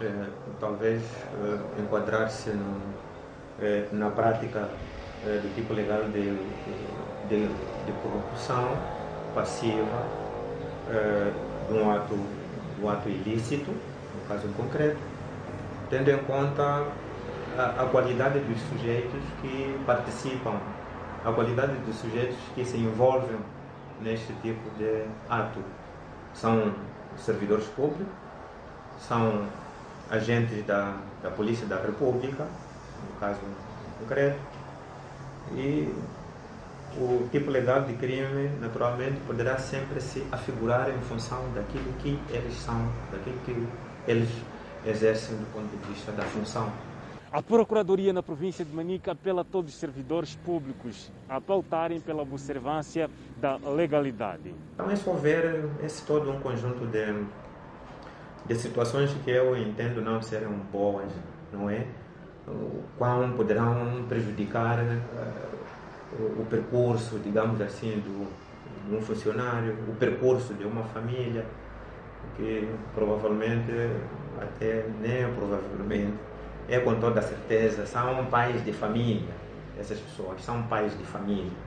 [0.00, 2.50] eh, talvez eh, enquadrar-se
[3.60, 4.68] eh, na prática
[5.24, 6.36] eh, do tipo legal de,
[7.28, 8.76] de, de corrupção
[9.34, 10.02] passiva
[10.90, 11.32] eh,
[11.68, 12.18] de, um ato,
[12.82, 14.98] um ato ilícito, no caso concreto,
[15.88, 16.86] tendo em conta
[17.56, 20.60] a, a qualidade dos sujeitos que participam,
[21.24, 23.38] a qualidade dos sujeitos que se envolvem
[24.00, 25.60] neste tipo de ato.
[26.34, 26.74] São
[27.16, 28.12] servidores públicos,
[28.98, 29.46] são
[30.10, 32.46] agentes da, da Polícia da República,
[33.10, 33.40] no caso
[33.98, 34.38] concreto,
[35.54, 35.92] e
[36.98, 42.54] o tipo legal de crime, naturalmente, poderá sempre se afigurar em função daquilo que eles
[42.54, 43.66] são, daquilo que
[44.10, 44.28] eles
[44.84, 46.72] exercem do ponto de vista da função.
[47.30, 52.22] A Procuradoria na província de Manica apela a todos os servidores públicos a pautarem pela
[52.22, 54.54] observância da legalidade.
[54.74, 57.24] Então é só ver esse todo um conjunto de,
[58.46, 61.12] de situações que eu entendo não serem boas,
[61.52, 61.86] não é?
[62.46, 68.26] O quão poderão prejudicar uh, o percurso, digamos assim, do,
[68.88, 71.44] de um funcionário, o percurso de uma família,
[72.36, 73.72] que provavelmente,
[74.40, 76.14] até nem provavelmente,
[76.68, 79.34] é com toda certeza, são pais de família,
[79.78, 81.66] essas pessoas são pais de família.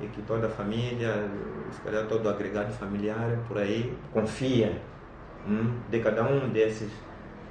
[0.00, 1.28] E que toda a família,
[1.70, 4.72] se calhar todo o agregado familiar por aí, confia
[5.46, 6.90] hum, de cada um desses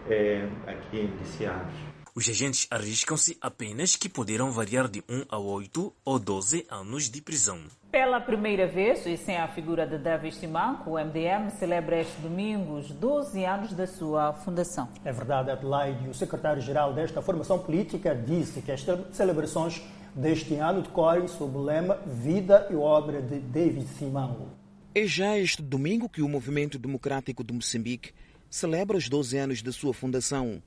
[0.10, 2.01] é, aqui indiciados.
[2.13, 7.21] Os agentes arriscam-se apenas que poderão variar de 1 a 8 ou 12 anos de
[7.21, 7.62] prisão.
[7.89, 12.80] Pela primeira vez, e sem a figura de David Simanco, o MDM celebra este domingo
[12.80, 14.89] os 12 anos da sua fundação.
[15.06, 16.10] É verdade, Adelaide.
[16.10, 19.82] O secretário-geral desta formação política disse que as celebrações
[20.13, 24.50] deste ano decorrem sob o lema Vida e Obra de David Simanco.
[24.93, 28.12] É já este domingo que o Movimento Democrático de Moçambique
[28.50, 30.62] celebra os 12 anos da sua fundação.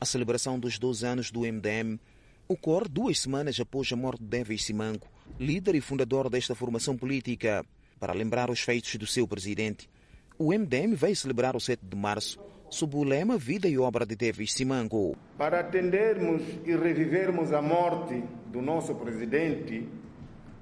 [0.00, 1.98] A celebração dos 12 anos do MDM
[2.46, 5.08] ocorre duas semanas após a morte de David Simanco,
[5.40, 7.64] líder e fundador desta formação política.
[7.98, 9.90] Para lembrar os feitos do seu presidente,
[10.38, 12.38] o MDM vai celebrar o 7 de março
[12.70, 15.16] sob o lema Vida e Obra de David Simanco.
[15.36, 19.88] Para atendermos e revivermos a morte do nosso presidente,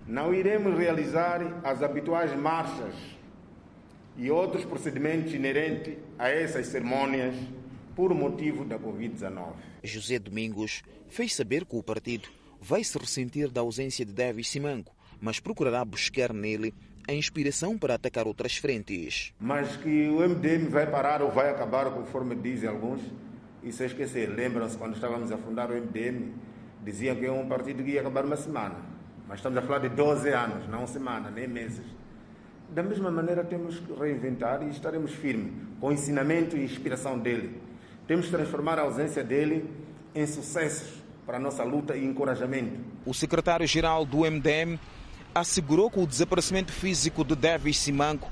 [0.06, 2.94] não iremos realizar as habituais marchas
[4.16, 7.34] e outros procedimentos inerentes a essas cerimônias
[7.96, 9.54] por motivo da Covid-19.
[9.82, 12.28] José Domingos fez saber que o partido
[12.60, 16.74] vai se ressentir da ausência de David Simanco, mas procurará buscar nele
[17.08, 19.32] a inspiração para atacar outras frentes.
[19.40, 23.00] Mas que o MDM vai parar ou vai acabar, conforme dizem alguns,
[23.62, 24.28] isso é esquecer.
[24.28, 26.32] Lembram-se quando estávamos a fundar o MDM,
[26.84, 28.76] diziam que é um partido que ia acabar uma semana.
[29.26, 31.84] Mas estamos a falar de 12 anos, não semana, nem meses.
[32.68, 37.65] Da mesma maneira, temos que reinventar e estaremos firmes com o ensinamento e inspiração dele.
[38.06, 39.68] Temos que transformar a ausência dele
[40.14, 42.78] em sucessos para a nossa luta e encorajamento.
[43.04, 44.78] O secretário-geral do MDM
[45.34, 48.30] assegurou que o desaparecimento físico de Davis Simanco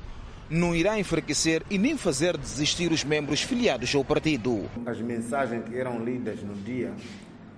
[0.48, 4.70] não irá enfraquecer e nem fazer desistir os membros filiados ao partido.
[4.86, 6.92] As mensagens que eram lidas no dia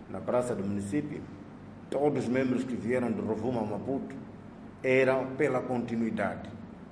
[0.09, 1.21] na praça do município,
[1.91, 4.15] todos os membros que vieram de Rovuma ao Maputo
[4.83, 6.49] eram pela continuidade.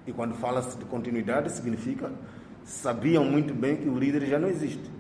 [0.06, 2.12] E quando fala-se de continuidade, significa
[2.62, 4.90] sabiam muito bem que o líder já não existe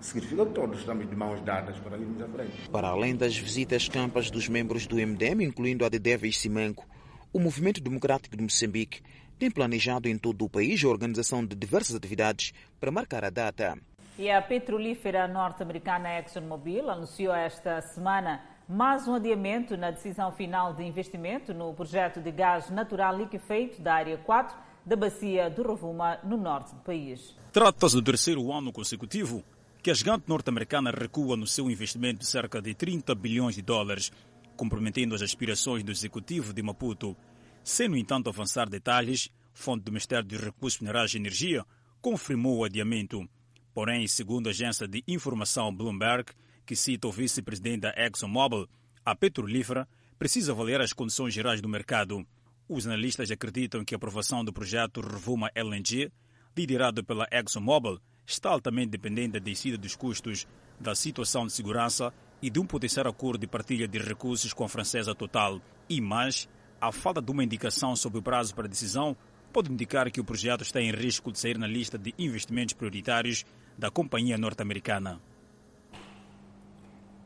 [0.00, 2.68] significa que todos estamos de mãos dadas para irmos à frente.
[2.70, 6.86] Para além das visitas campas dos membros do MDM, incluindo a de Devis Simanco,
[7.32, 9.02] o Movimento Democrático de Moçambique
[9.38, 13.76] tem planejado em todo o país a organização de diversas atividades para marcar a data.
[14.18, 20.82] E a petrolífera norte-americana ExxonMobil anunciou esta semana mais um adiamento na decisão final de
[20.82, 24.56] investimento no projeto de gás natural liquefeito da Área 4
[24.86, 27.36] da Bacia do Rovuma, no norte do país.
[27.52, 29.44] Trata-se do terceiro ano consecutivo
[29.86, 34.10] que a gigante norte-americana recua no seu investimento de cerca de 30 bilhões de dólares,
[34.56, 37.16] comprometendo as aspirações do executivo de Maputo.
[37.62, 41.64] Sem, no entanto, avançar detalhes, fonte do Ministério dos Recursos Minerais e Energia
[42.00, 43.28] confirmou o adiamento.
[43.72, 46.32] Porém, segundo a agência de informação Bloomberg,
[46.66, 48.68] que cita o vice-presidente da ExxonMobil,
[49.04, 52.26] a petrolífera precisa avaliar as condições gerais do mercado.
[52.68, 56.10] Os analistas acreditam que a aprovação do projeto Revuma LNG,
[56.56, 60.46] liderado pela ExxonMobil, está altamente dependente da descida dos custos,
[60.78, 62.12] da situação de segurança
[62.42, 65.60] e de um potencial acordo de partilha de recursos com a francesa Total.
[65.88, 66.48] E mais,
[66.80, 69.16] a falta de uma indicação sobre o prazo para decisão
[69.52, 73.46] pode indicar que o projeto está em risco de sair na lista de investimentos prioritários
[73.78, 75.20] da companhia norte-americana.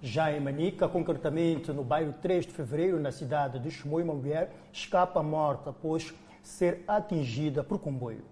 [0.03, 4.51] Já em Manica, concretamente no bairro 3 de Fevereiro, na cidade de Chimoio, uma mulher
[4.73, 8.25] escapa morta após ser atingida por comboio.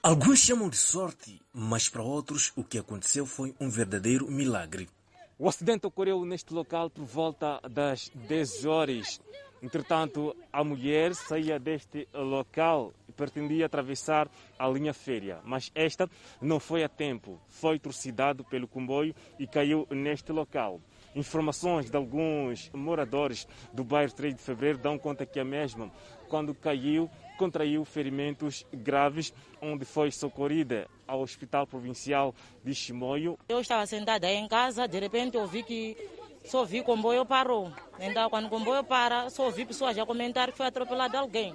[0.00, 4.88] Alguns chamam de sorte, mas para outros o que aconteceu foi um verdadeiro milagre.
[5.36, 9.20] O acidente ocorreu neste local por volta das 10 horas.
[9.60, 16.08] Entretanto, a mulher saía deste local e pretendia atravessar a linha férrea, mas esta
[16.40, 17.40] não foi a tempo.
[17.48, 20.80] Foi torcidado pelo comboio e caiu neste local.
[21.16, 25.90] Informações de alguns moradores do bairro 3 de Fevereiro dão conta que a mesma,
[26.28, 33.38] quando caiu, contraiu ferimentos graves, onde foi socorrida ao Hospital Provincial de Chimoio.
[33.48, 35.96] Eu estava sentada em casa, de repente eu vi que
[36.44, 37.72] só vi comboio parou.
[38.00, 41.54] Então, quando o comboio para, só vi pessoas já comentar que foi atropelado alguém.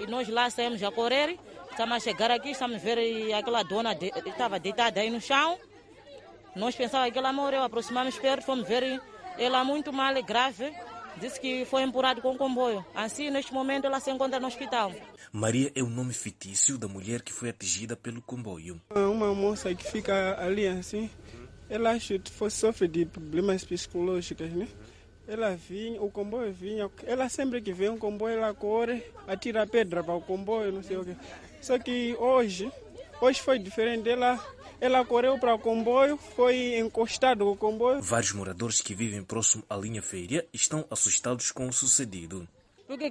[0.00, 1.38] E nós lá saímos a correr,
[1.70, 5.58] estamos a chegar aqui, estamos a ver aquela dona de, estava deitada aí no chão.
[6.56, 9.00] Nós pensávamos que ela morreu, aproximamos perto, fomos ver
[9.38, 10.72] ela muito mal, grave.
[11.16, 12.84] Disse que foi empurrado com o comboio.
[12.94, 14.92] Assim, neste momento, ela se encontra no hospital.
[15.32, 18.80] Maria é o nome fictício da mulher que foi atingida pelo comboio.
[18.90, 21.08] Uma moça que fica ali assim,
[21.70, 24.68] ela acho que foi sofre de problemas psicológicos, né?
[25.26, 30.02] Ela vinha, o comboio vinha, ela sempre que vem um comboio, ela corre, atira pedra
[30.02, 31.16] para o comboio, não sei o quê.
[31.60, 32.70] Só que hoje,
[33.22, 34.08] hoje foi diferente.
[34.08, 34.38] Ela,
[34.80, 38.02] ela correu para o comboio, foi encostado o comboio.
[38.02, 42.46] Vários moradores que vivem próximo à linha férrea estão assustados com o sucedido.
[42.86, 43.10] Porque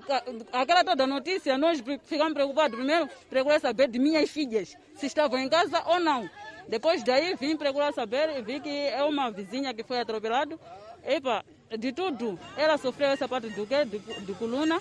[0.52, 2.78] aquela toda notícia, nós ficamos preocupados.
[2.78, 6.30] Primeiro, procurar saber de minhas filhas, se estavam em casa ou não.
[6.68, 10.60] Depois daí, vim procurar saber e vi que é uma vizinha que foi atropelada.
[11.04, 11.44] Epa,
[11.80, 12.40] de tudo.
[12.56, 13.84] Ela sofreu essa parte do quê?
[13.86, 14.80] De, de coluna.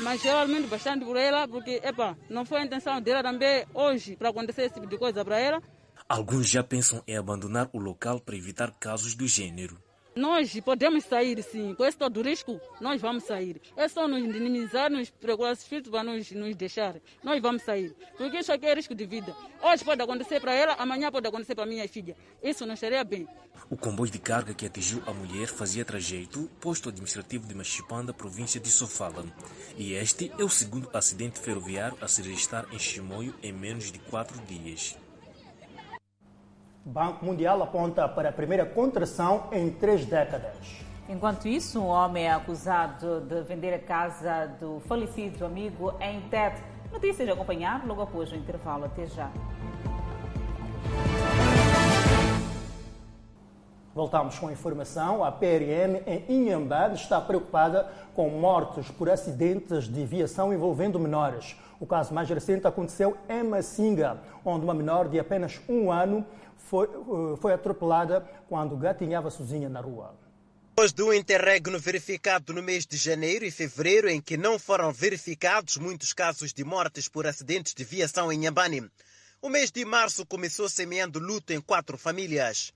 [0.00, 4.16] Mas eu lamento bastante por ela, porque, epa, não foi a intenção dela também hoje
[4.16, 5.62] para acontecer esse tipo de coisa para ela.
[6.08, 9.83] Alguns já pensam em abandonar o local para evitar casos do gênero.
[10.16, 11.74] Nós podemos sair, sim.
[11.74, 13.60] Com esse todo risco, nós vamos sair.
[13.76, 16.94] É só nos minimizar, nos procurar os filhos para nos, nos deixar.
[17.22, 17.94] Nós vamos sair.
[18.16, 19.34] Porque isso aqui é risco de vida.
[19.60, 22.16] Hoje pode acontecer para ela, amanhã pode acontecer para minha filha.
[22.40, 23.26] Isso não estaria bem.
[23.68, 28.60] O comboio de carga que atingiu a mulher fazia trajeto posto administrativo de Machipanda, província
[28.60, 29.24] de Sofala.
[29.76, 33.98] E este é o segundo acidente ferroviário a se registrar em Chimoio em menos de
[33.98, 34.96] quatro dias.
[36.86, 40.54] Banco Mundial aponta para a primeira contração em três décadas.
[41.08, 46.62] Enquanto isso, um homem é acusado de vender a casa do falecido amigo em Tete.
[46.92, 48.84] Notícias a acompanhar logo após o intervalo.
[48.84, 49.30] Até já.
[53.94, 55.24] Voltamos com a informação.
[55.24, 61.56] A PRM em Inhambane está preocupada com mortes por acidentes de viação envolvendo menores.
[61.80, 66.24] O caso mais recente aconteceu em Massinga, onde uma menor de apenas um ano
[66.64, 66.88] foi,
[67.40, 70.14] foi atropelada quando gatinhava sozinha na rua.
[70.70, 75.76] Depois do interregno verificado no mês de janeiro e fevereiro, em que não foram verificados
[75.76, 78.90] muitos casos de mortes por acidentes de viação em Nhambane,
[79.40, 82.72] o mês de março começou semeando luto em quatro famílias.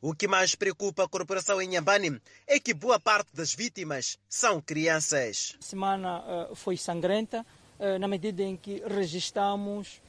[0.00, 4.60] O que mais preocupa a corporação em Nhambane é que boa parte das vítimas são
[4.60, 5.56] crianças.
[5.60, 7.46] A semana uh, foi sangrenta,
[7.78, 10.00] uh, na medida em que registramos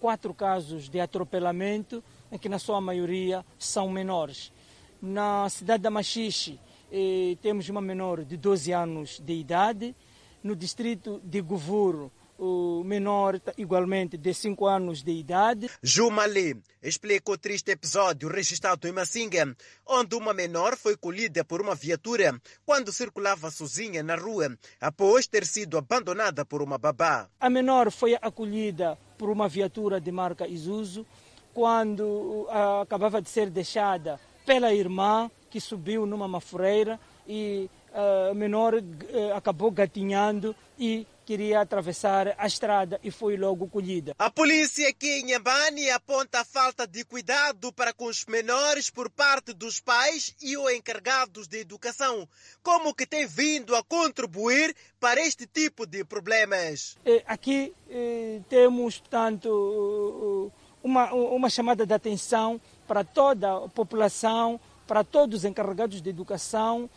[0.00, 2.02] quatro casos de atropelamento,
[2.38, 4.52] que na sua maioria são menores.
[5.00, 6.58] Na cidade da Machixe,
[6.92, 9.94] eh, temos uma menor de 12 anos de idade.
[10.42, 15.70] No distrito de Govuro, o menor igualmente de 5 anos de idade.
[15.82, 19.54] Jumali explica o triste episódio registrado em Massinga,
[19.86, 25.44] onde uma menor foi colhida por uma viatura quando circulava sozinha na rua, após ter
[25.44, 27.28] sido abandonada por uma babá.
[27.38, 31.06] A menor foi acolhida por uma viatura de marca Isuzu
[31.54, 38.34] quando uh, acabava de ser deixada pela irmã que subiu numa mafureira e uh, a
[38.34, 44.16] menor uh, acabou gatinhando e queria atravessar a estrada e foi logo colhida.
[44.18, 49.08] A polícia aqui em Nhambane aponta a falta de cuidado para com os menores por
[49.08, 52.28] parte dos pais e ou encarregados de educação,
[52.64, 56.98] como que tem vindo a contribuir para este tipo de problemas.
[57.26, 60.50] Aqui eh, temos, portanto,
[60.82, 66.90] uma, uma chamada de atenção para toda a população, para todos os encarregados de educação,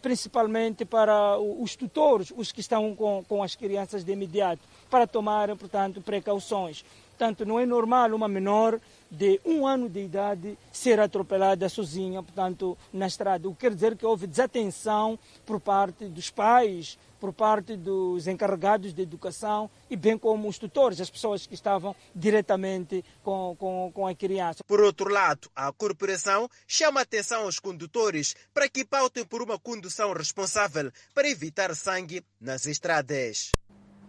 [0.00, 5.54] principalmente para os tutores, os que estão com, com as crianças de imediato, para tomarem,
[5.54, 6.82] portanto, precauções.
[7.10, 8.80] Portanto, não é normal uma menor
[9.10, 13.48] de um ano de idade ser atropelada sozinha, portanto, na estrada.
[13.48, 18.92] O que quer dizer que houve desatenção por parte dos pais, por parte dos encarregados
[18.92, 24.06] de educação e bem como os tutores, as pessoas que estavam diretamente com, com, com
[24.06, 24.62] a criança.
[24.64, 29.58] Por outro lado, a corporação chama a atenção aos condutores para que pautem por uma
[29.58, 33.50] condução responsável para evitar sangue nas estradas.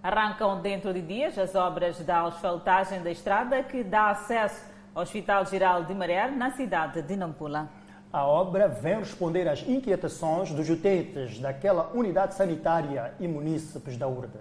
[0.04, 5.46] Arrancam dentro de dias as obras da asfaltagem da estrada que dá acesso ao Hospital
[5.46, 7.70] Geral de Maré, na cidade de Nampula.
[8.12, 14.40] A obra vem responder às inquietações dos utentes daquela unidade sanitária e munícipes da URDA.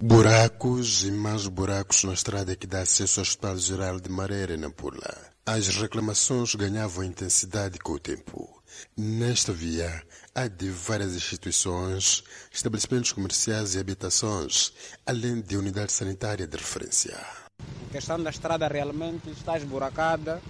[0.00, 4.56] Buracos e mais buracos na estrada que dá acesso ao Hospital Geral de Mareira, em
[4.56, 5.14] Nampula.
[5.46, 8.62] As reclamações ganhavam intensidade com o tempo.
[8.96, 10.02] Nesta via,
[10.34, 12.22] há de várias instituições,
[12.52, 14.72] estabelecimentos comerciais e habitações,
[15.06, 17.16] além de unidade sanitária de referência.
[17.88, 20.40] A questão da estrada realmente está esburacada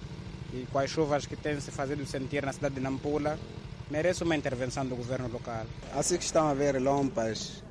[0.53, 3.37] e com as chuvas que têm se fazido sentir na cidade de Nampula,
[3.89, 5.65] merece uma intervenção do governo local.
[5.93, 7.63] Assim que estão a ver lompas,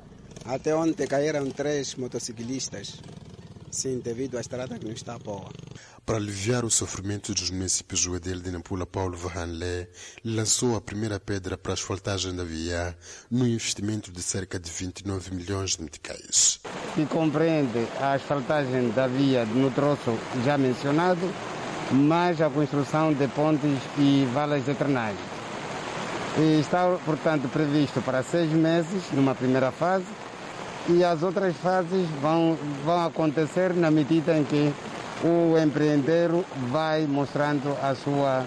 [0.45, 2.99] até ontem caíram três motociclistas,
[3.71, 5.49] sim, devido à estrada que não está boa.
[6.05, 9.87] Para aliviar o sofrimento dos municípios, o edil de Nampula, Paulo Vahanle,
[10.25, 12.97] lançou a primeira pedra para a asfaltagem da via,
[13.29, 16.59] num investimento de cerca de 29 milhões de meticais.
[16.95, 21.31] Que compreende a asfaltagem da via no troço já mencionado,
[21.91, 25.17] mais a construção de pontes e valas eternais.
[26.37, 30.05] E está, portanto, previsto para seis meses, numa primeira fase,
[30.87, 34.73] e as outras fases vão, vão acontecer na medida em que
[35.23, 38.45] o empreendedor vai mostrando a sua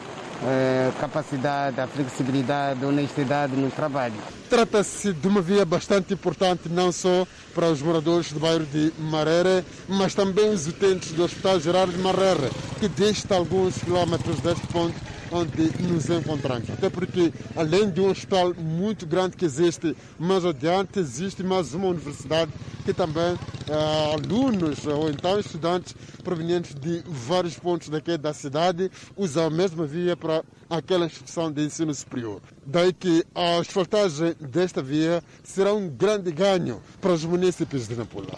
[1.01, 4.18] capacidade, a flexibilidade, a honestidade nos trabalhos.
[4.49, 9.64] Trata-se de uma via bastante importante não só para os moradores do bairro de Marere,
[9.88, 14.95] mas também os utentes do Hospital Geral de Marere, que dista alguns quilómetros deste ponto
[15.32, 16.70] onde nos encontramos.
[16.70, 21.88] Até porque, além de um hospital muito grande que existe mais adiante, existe mais uma
[21.88, 22.52] universidade
[22.84, 29.46] que também eh, alunos ou então estudantes provenientes de vários pontos daqui da cidade usam
[29.46, 32.40] a mesma via para aquela instituição de ensino superior.
[32.66, 38.32] Daí que a asfaltagem desta via será um grande ganho para os municípios de Nampula.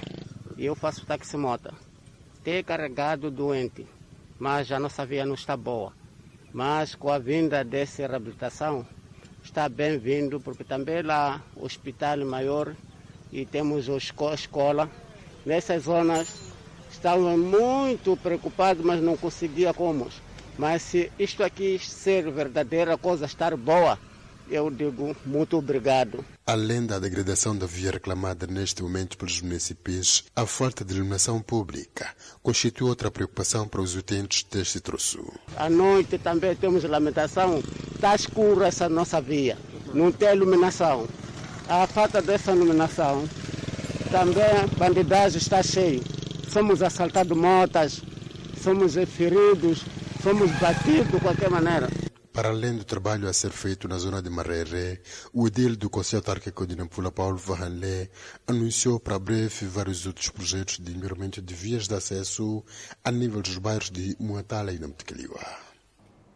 [0.56, 1.74] Eu faço taximota.
[2.42, 3.86] Ter carregado doente,
[4.38, 5.92] mas a nossa via não está boa.
[6.54, 8.86] Mas com a vinda dessa reabilitação,
[9.42, 12.76] está bem-vindo, porque também lá o hospital maior
[13.32, 14.88] e temos a escola.
[15.44, 16.28] Nessas zonas
[16.88, 20.06] estavam muito preocupados, mas não conseguia como.
[20.56, 23.98] Mas se isto aqui ser verdadeira coisa, estar boa,
[24.50, 26.24] eu digo muito obrigado.
[26.46, 32.08] Além da degradação da via reclamada neste momento pelos municípios, a falta de iluminação pública
[32.42, 35.24] constitui outra preocupação para os utentes deste troço.
[35.56, 37.62] À noite também temos lamentação,
[37.94, 39.56] está escura essa nossa via,
[39.92, 41.08] não tem iluminação.
[41.68, 43.26] A falta dessa iluminação,
[44.10, 46.00] também a bandidagem está cheia.
[46.50, 48.02] Somos assaltados motas,
[48.62, 49.82] somos feridos,
[50.22, 51.88] somos batidos de qualquer maneira.
[52.34, 55.00] Para além do trabalho a ser feito na zona de Marere,
[55.32, 58.10] o edil do Conselho Autárquico de Nampula, Paulo Vahanle,
[58.44, 62.64] anunciou para breve vários outros projetos de melhoramento de vias de acesso
[63.04, 65.38] a nível dos bairros de Muatala e Namtekeliwa.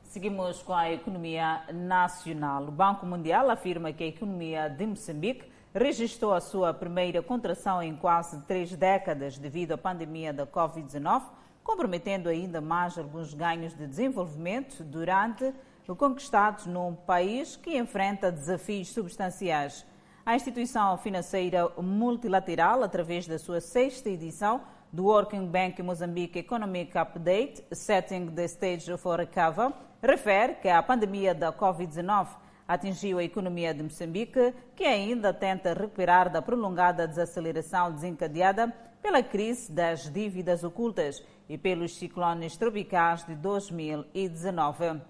[0.05, 2.68] Seguimos com a economia nacional.
[2.68, 7.96] O Banco Mundial afirma que a economia de Moçambique registrou a sua primeira contração em
[7.96, 11.24] quase três décadas devido à pandemia da Covid-19,
[11.64, 15.53] comprometendo ainda mais alguns ganhos de desenvolvimento durante
[15.97, 19.86] conquistados num país que enfrenta desafios substanciais.
[20.24, 24.61] A instituição financeira multilateral, através da sua sexta edição
[24.93, 29.72] do Working Bank Mozambique Economic Update, Setting the Stage for Recovery,
[30.03, 32.28] refere que a pandemia da Covid-19
[32.66, 38.70] atingiu a economia de Moçambique, que ainda tenta recuperar da prolongada desaceleração desencadeada
[39.01, 45.01] pela crise das dívidas ocultas e pelos ciclones tropicais de 2019.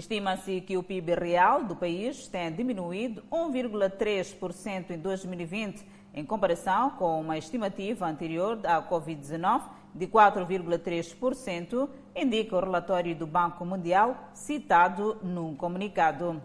[0.00, 7.20] Estima-se que o PIB real do país tenha diminuído 1,3% em 2020, em comparação com
[7.20, 9.60] uma estimativa anterior à Covid-19
[9.94, 11.86] de 4,3%,
[12.16, 16.42] indica o relatório do Banco Mundial, citado num comunicado.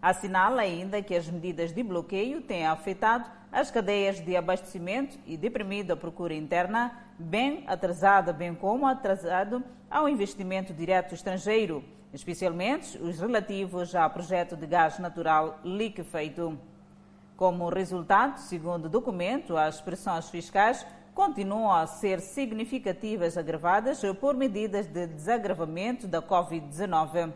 [0.00, 5.90] Assinala ainda que as medidas de bloqueio têm afetado as cadeias de abastecimento e deprimido
[5.90, 11.82] a procura interna, bem atrasada, bem como atrasado ao investimento direto estrangeiro
[12.12, 16.58] especialmente os relativos ao projeto de gás natural liquefeito.
[17.36, 20.84] Como resultado, segundo o documento, as pressões fiscais
[21.14, 27.32] continuam a ser significativas agravadas por medidas de desagravamento da Covid-19.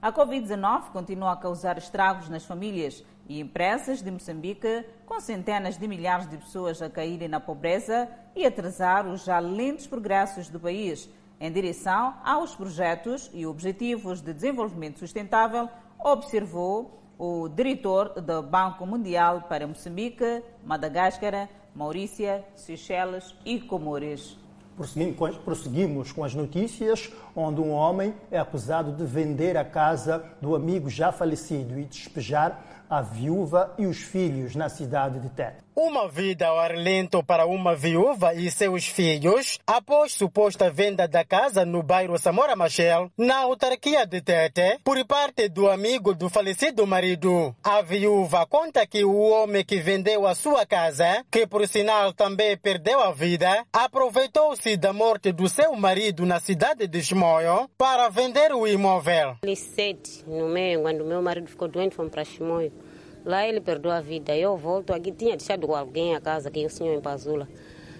[0.00, 5.86] A Covid-19 continua a causar estragos nas famílias e empresas de Moçambique, com centenas de
[5.88, 11.10] milhares de pessoas a caírem na pobreza e atrasar os já lentos progressos do país
[11.40, 15.68] em direção aos projetos e objetivos de desenvolvimento sustentável,
[15.98, 24.36] observou o diretor do Banco Mundial para Moçambique, Madagascar, Maurícia, Seychelles e Comores.
[25.44, 30.88] Prosseguimos com as notícias, onde um homem é acusado de vender a casa do amigo
[30.88, 35.68] já falecido e despejar a viúva e os filhos na cidade de Tete.
[35.80, 41.24] Uma vida ao ar lento para uma viúva e seus filhos após suposta venda da
[41.24, 46.84] casa no bairro Samora Machel, na autarquia de Tete, por parte do amigo do falecido
[46.84, 47.54] marido.
[47.62, 52.56] A viúva conta que o homem que vendeu a sua casa, que por sinal também
[52.56, 58.52] perdeu a vida, aproveitou-se da morte do seu marido na cidade de Chimoio para vender
[58.52, 59.36] o imóvel.
[60.26, 62.72] No meio, quando meu marido ficou doente, fomos para Chimoio.
[63.24, 64.36] Lá ele perdeu a vida.
[64.36, 67.48] Eu volto aqui, tinha deixado alguém a casa, que é o senhor em Pazula.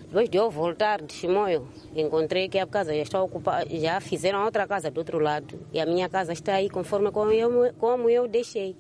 [0.09, 4.43] Depois de eu voltar de Chimoio, encontrei que a casa já está ocupada, já fizeram
[4.43, 5.61] outra casa do outro lado.
[5.71, 8.75] E a minha casa está aí conforme como eu, como eu deixei.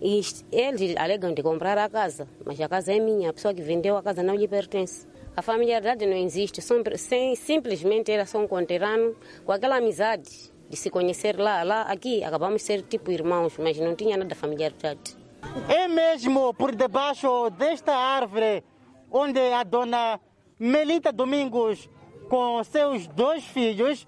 [0.00, 0.20] E
[0.52, 3.96] eles alegam de comprar a casa, mas a casa é minha, a pessoa que vendeu
[3.96, 5.08] a casa não lhe pertence.
[5.36, 11.36] A familiaridade não existe, sem, simplesmente eles são conterrano com aquela amizade de se conhecer
[11.36, 11.64] lá.
[11.64, 15.23] Lá, aqui, acabamos de ser tipo irmãos, mas não tinha nada de familiaridade.
[15.68, 18.62] É mesmo por debaixo desta árvore
[19.10, 20.20] onde a dona
[20.58, 21.88] Melita Domingos,
[22.28, 24.06] com seus dois filhos,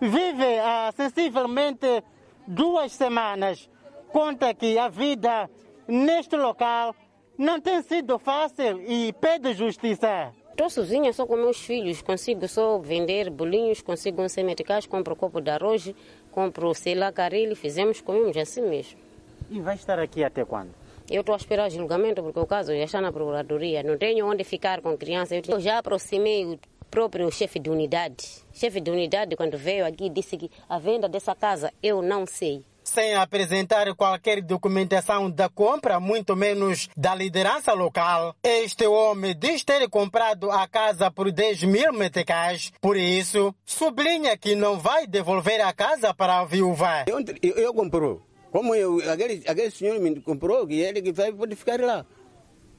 [0.00, 2.02] vive há sensivelmente
[2.46, 3.68] duas semanas.
[4.12, 5.50] Conta que a vida
[5.86, 6.94] neste local
[7.36, 10.32] não tem sido fácil e pede justiça.
[10.50, 14.28] Estou sozinha só com meus filhos, consigo só vender bolinhos, consigo um
[14.88, 15.94] compro copo de arroz,
[16.32, 19.05] compro, sei lá, carilho, fizemos, comemos assim mesmo.
[19.50, 20.74] E vai estar aqui até quando?
[21.08, 23.82] Eu estou a esperar julgamento porque o caso já está na procuradoria.
[23.82, 25.36] Não tenho onde ficar com criança.
[25.36, 26.58] Eu já aproximei o
[26.90, 28.44] próprio chefe de unidade.
[28.52, 32.64] Chefe de unidade, quando veio aqui, disse que a venda dessa casa eu não sei.
[32.82, 39.88] Sem apresentar qualquer documentação da compra, muito menos da liderança local, este homem diz ter
[39.88, 42.72] comprado a casa por 10 mil meticais.
[42.80, 47.04] Por isso, sublinha que não vai devolver a casa para a viúva.
[47.06, 48.25] Eu, eu, eu comprou.
[48.56, 52.06] Como eu, aquele, aquele senhor me comprou, que ele que vai pode ficar lá.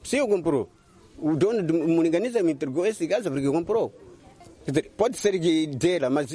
[0.02, 0.68] Se eu comprou,
[1.16, 3.94] o dono do Muniganiza me entregou essa casa porque comprou.
[4.96, 6.30] Pode ser que dela, mas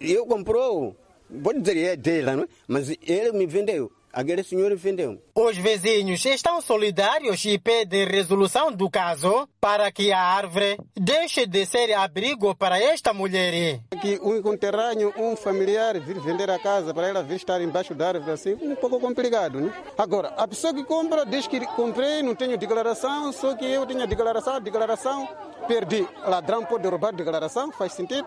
[0.00, 0.96] eu comprou.
[1.42, 2.48] Pode dizer é dela, não é?
[2.66, 3.92] Mas ele me vendeu.
[4.12, 5.22] Aquele senhor vendeu.
[5.34, 11.66] Os vizinhos estão solidários e pedem resolução do caso para que a árvore deixe de
[11.66, 13.80] ser abrigo para esta mulher.
[14.00, 18.08] Que um conterrâneo, um familiar vir vender a casa para ela vir estar embaixo da
[18.08, 19.72] árvore assim, um pouco complicado, né?
[19.96, 24.06] Agora, a pessoa que compra diz que comprei, não tenho declaração, só que eu tenho
[24.06, 25.28] declaração, declaração,
[25.66, 26.06] perdi.
[26.24, 28.26] Ladrão pode roubar declaração, faz sentido?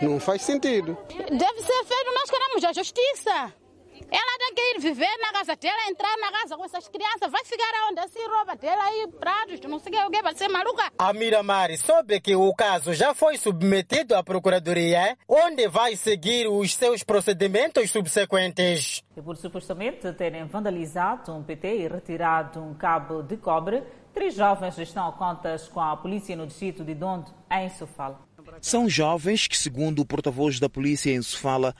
[0.00, 0.96] Não faz sentido.
[1.08, 3.61] Deve ser feito, nós queremos a justiça.
[4.12, 7.42] Ela tem que ir viver na casa dela, entrar na casa com essas crianças, vai
[7.46, 10.92] ficar onde assim, rouba dela aí, pratos, não sei o que, vai ser maluca.
[10.98, 16.74] A Miramar soube que o caso já foi submetido à Procuradoria, onde vai seguir os
[16.74, 19.02] seus procedimentos subsequentes.
[19.16, 23.82] E por supostamente terem vandalizado um PT e retirado um cabo de cobre,
[24.12, 28.20] três jovens estão a contas com a polícia no distrito de Dondo, em Sofala.
[28.60, 31.74] São jovens que, segundo o porta-voz da polícia em Sofala,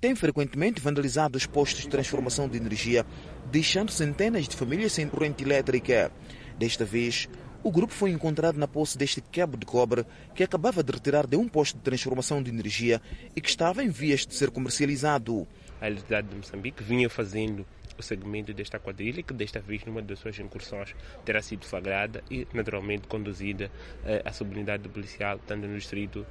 [0.00, 3.04] tem frequentemente vandalizado os postos de transformação de energia,
[3.50, 6.12] deixando centenas de famílias sem corrente elétrica.
[6.56, 7.28] Desta vez,
[7.62, 11.36] o grupo foi encontrado na posse deste cabo de cobre que acabava de retirar de
[11.36, 13.02] um posto de transformação de energia
[13.34, 15.46] e que estava em vias de ser comercializado.
[15.80, 17.66] A Universidade de Moçambique vinha fazendo
[17.98, 20.94] o segmento desta quadrilha, que desta vez, numa das suas incursões,
[21.24, 23.70] terá sido flagrada e, naturalmente, conduzida
[24.04, 26.24] eh, à subunidade policial, tanto no distrito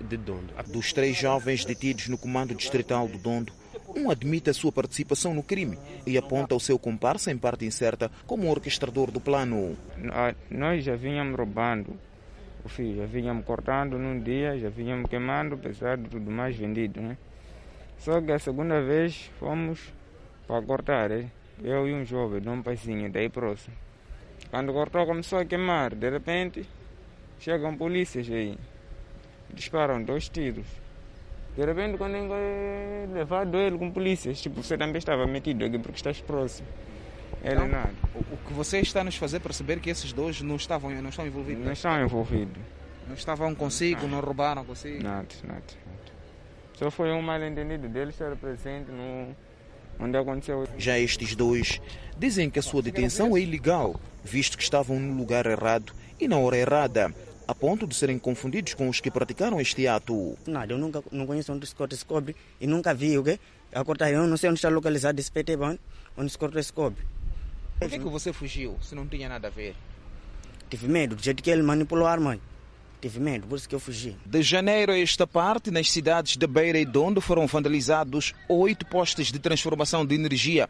[0.00, 0.52] de Dondo.
[0.66, 3.52] Dos três jovens detidos no comando distrital do Dondo,
[3.96, 8.10] um admite a sua participação no crime e aponta o seu comparsa em parte incerta
[8.26, 9.76] como orquestrador do plano.
[10.50, 11.96] Nós já vínhamos roubando,
[12.64, 17.00] o filho, já vínhamos cortando num dia, já vínhamos queimando, apesar de tudo mais vendido,
[17.00, 17.16] né?
[17.98, 19.92] Só que a segunda vez fomos
[20.46, 21.26] para cortar, eh?
[21.62, 23.76] eu e um jovem de um paizinho daí próximo.
[24.50, 26.66] Quando cortou começou a queimar, de repente
[27.38, 28.58] chegam polícias aí,
[29.54, 30.66] disparam dois tiros.
[31.56, 35.96] De repente quando eu levado ele com polícias, tipo, você também estava metido aqui porque
[35.96, 36.66] estás próximo.
[37.42, 37.92] Ele Então, nada.
[38.32, 41.26] O que você está a nos fazer perceber que esses dois não estavam não estão
[41.26, 41.64] envolvidos?
[41.64, 42.62] Não estão envolvidos.
[43.06, 45.02] Não estavam consigo, não roubaram consigo?
[45.02, 46.04] Nada, nada, nada.
[46.74, 49.36] Só foi um mal entendido dele estar presente no,
[50.00, 50.66] onde aconteceu.
[50.78, 51.80] Já estes dois
[52.18, 56.38] dizem que a sua detenção é ilegal, visto que estavam no lugar errado e na
[56.38, 57.14] hora errada,
[57.46, 60.36] a ponto de serem confundidos com os que praticaram este ato.
[60.46, 63.38] Nada, eu nunca não conheço onde se corta esse cobre e nunca vi o quê?
[63.72, 65.56] A cortar, eu não sei onde está localizado esse PT
[66.16, 67.04] onde se corta esse cobre.
[67.78, 69.74] Por que, que você fugiu, se não tinha nada a ver?
[70.70, 72.38] Tive medo, do jeito que ele manipulou a arma.
[73.00, 74.16] Tive medo, por isso que eu fugi.
[74.24, 79.30] De janeiro a esta parte, nas cidades de Beira e Dondo foram vandalizados oito postes
[79.30, 80.68] de transformação de energia,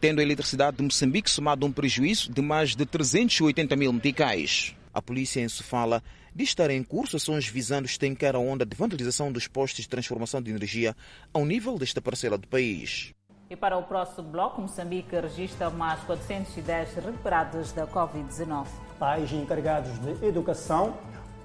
[0.00, 4.74] tendo a eletricidade de Moçambique somado um prejuízo de mais de 380 mil meticais.
[4.96, 6.02] A polícia em Sofala
[6.34, 10.40] diz estar em curso ações visando estancar a onda de vandalização dos postes de transformação
[10.40, 10.96] de energia
[11.34, 13.12] ao nível desta parcela do país.
[13.50, 18.68] E para o próximo bloco, Moçambique registra mais 410 recuperados da Covid-19.
[18.98, 20.96] Pais encarregados de educação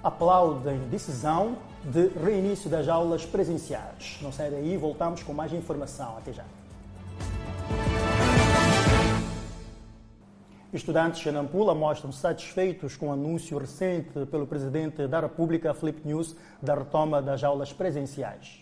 [0.02, 4.18] aplaudem decisão de reinício das aulas presenciais.
[4.22, 6.18] Não sai daí, voltamos com mais informação.
[6.18, 6.46] Até já.
[10.74, 16.34] Estudantes de Nampula mostram satisfeitos com o anúncio recente pelo presidente da República, Felipe News,
[16.62, 18.61] da retoma das aulas presenciais.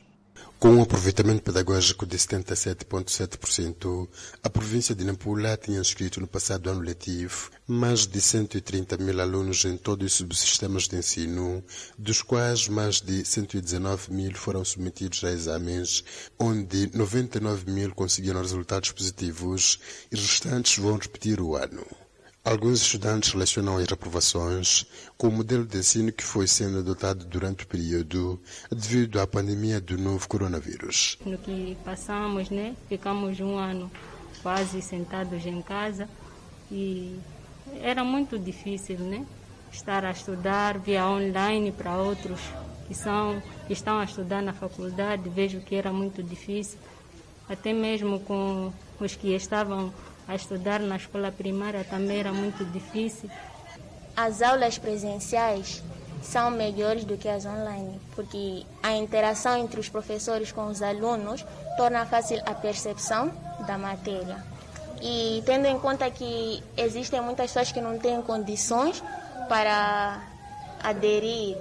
[0.59, 4.09] Com um aproveitamento pedagógico de 77,7%,
[4.43, 9.63] a província de Nampula tinha inscrito no passado ano letivo mais de 130 mil alunos
[9.63, 11.63] em todos os subsistemas de ensino,
[11.97, 16.03] dos quais mais de 119 mil foram submetidos a exames,
[16.37, 19.79] onde 99 mil conseguiram resultados positivos
[20.11, 21.85] e restantes vão repetir o ano.
[22.43, 24.85] Alguns estudantes relacionam as reprovações
[25.17, 28.39] com o modelo de ensino que foi sendo adotado durante o período
[28.71, 31.17] devido à pandemia do novo coronavírus.
[31.25, 33.91] No que passamos, né, ficamos um ano
[34.41, 36.09] quase sentados em casa
[36.71, 37.19] e
[37.81, 39.25] era muito difícil, né,
[39.71, 42.39] estar a estudar via online para outros
[42.87, 45.29] que são que estão a estudar na faculdade.
[45.29, 46.79] Vejo que era muito difícil,
[47.49, 49.93] até mesmo com os que estavam
[50.29, 53.27] a estudar na escola primária também era muito difícil.
[54.15, 55.81] As aulas presenciais
[56.21, 61.43] são melhores do que as online, porque a interação entre os professores com os alunos
[61.77, 63.31] torna fácil a percepção
[63.65, 64.37] da matéria.
[65.01, 69.01] E tendo em conta que existem muitas pessoas que não têm condições
[69.47, 70.21] para
[70.83, 71.57] aderir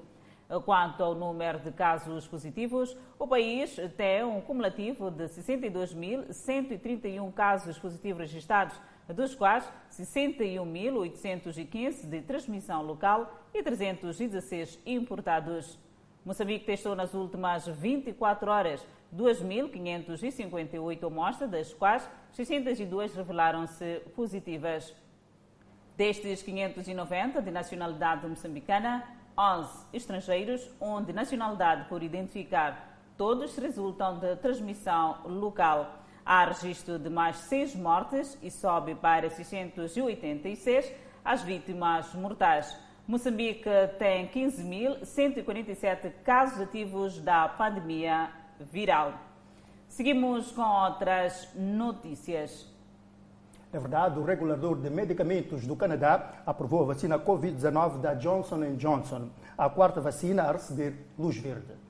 [0.64, 8.22] Quanto ao número de casos positivos, o país tem um cumulativo de 62.131 casos positivos
[8.22, 8.74] registrados
[9.14, 15.78] dos quais 61.815 de transmissão local e 316 importados.
[16.24, 18.84] Moçambique testou nas últimas 24 horas
[19.14, 24.94] 2.558 amostras, das quais 602 revelaram-se positivas.
[25.96, 29.02] Destes 590 de nacionalidade moçambicana,
[29.38, 36.05] 11 estrangeiros, onde nacionalidade por identificar, todos resultam de transmissão local.
[36.28, 40.92] Há registro de mais seis mortes e sobe para 686
[41.24, 42.76] as vítimas mortais.
[43.06, 49.14] Moçambique tem 15.147 casos ativos da pandemia viral.
[49.86, 52.66] Seguimos com outras notícias.
[53.72, 59.28] É verdade, o regulador de medicamentos do Canadá aprovou a vacina Covid-19 da Johnson Johnson,
[59.56, 61.85] a quarta vacina a receber luz verde.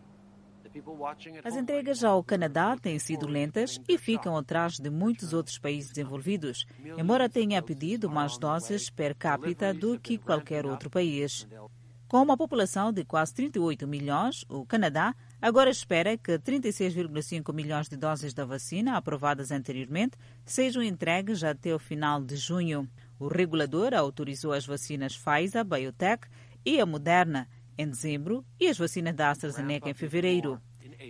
[1.44, 6.66] As entregas ao Canadá têm sido lentas e ficam atrás de muitos outros países desenvolvidos,
[6.98, 11.46] embora tenha pedido mais doses per capita do que qualquer outro país.
[12.08, 15.12] Com uma população de quase 38 milhões, o Canadá
[15.42, 21.80] agora espera que 36,5 milhões de doses da vacina aprovadas anteriormente sejam entregues até o
[21.80, 22.88] final de junho.
[23.18, 26.28] O regulador autorizou as vacinas Pfizer, BioTech
[26.64, 30.60] e a Moderna em dezembro e as vacinas da AstraZeneca em fevereiro.